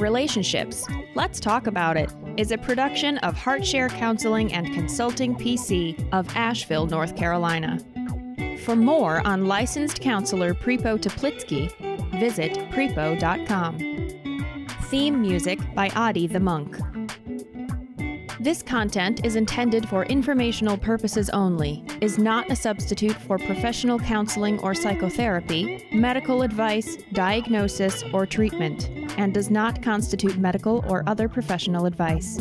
[0.00, 0.86] Relationships.
[1.14, 6.86] Let's talk about it is a production of Heartshare Counseling and Consulting PC of Asheville,
[6.86, 7.78] North Carolina.
[8.64, 11.70] For more on licensed counselor Prepo Teplitsky,
[12.18, 13.78] visit prepo.com.
[14.84, 16.76] Theme music by Adi the Monk.
[18.40, 24.58] This content is intended for informational purposes only, is not a substitute for professional counseling
[24.60, 28.88] or psychotherapy, medical advice, diagnosis, or treatment,
[29.18, 32.38] and does not constitute medical or other professional advice.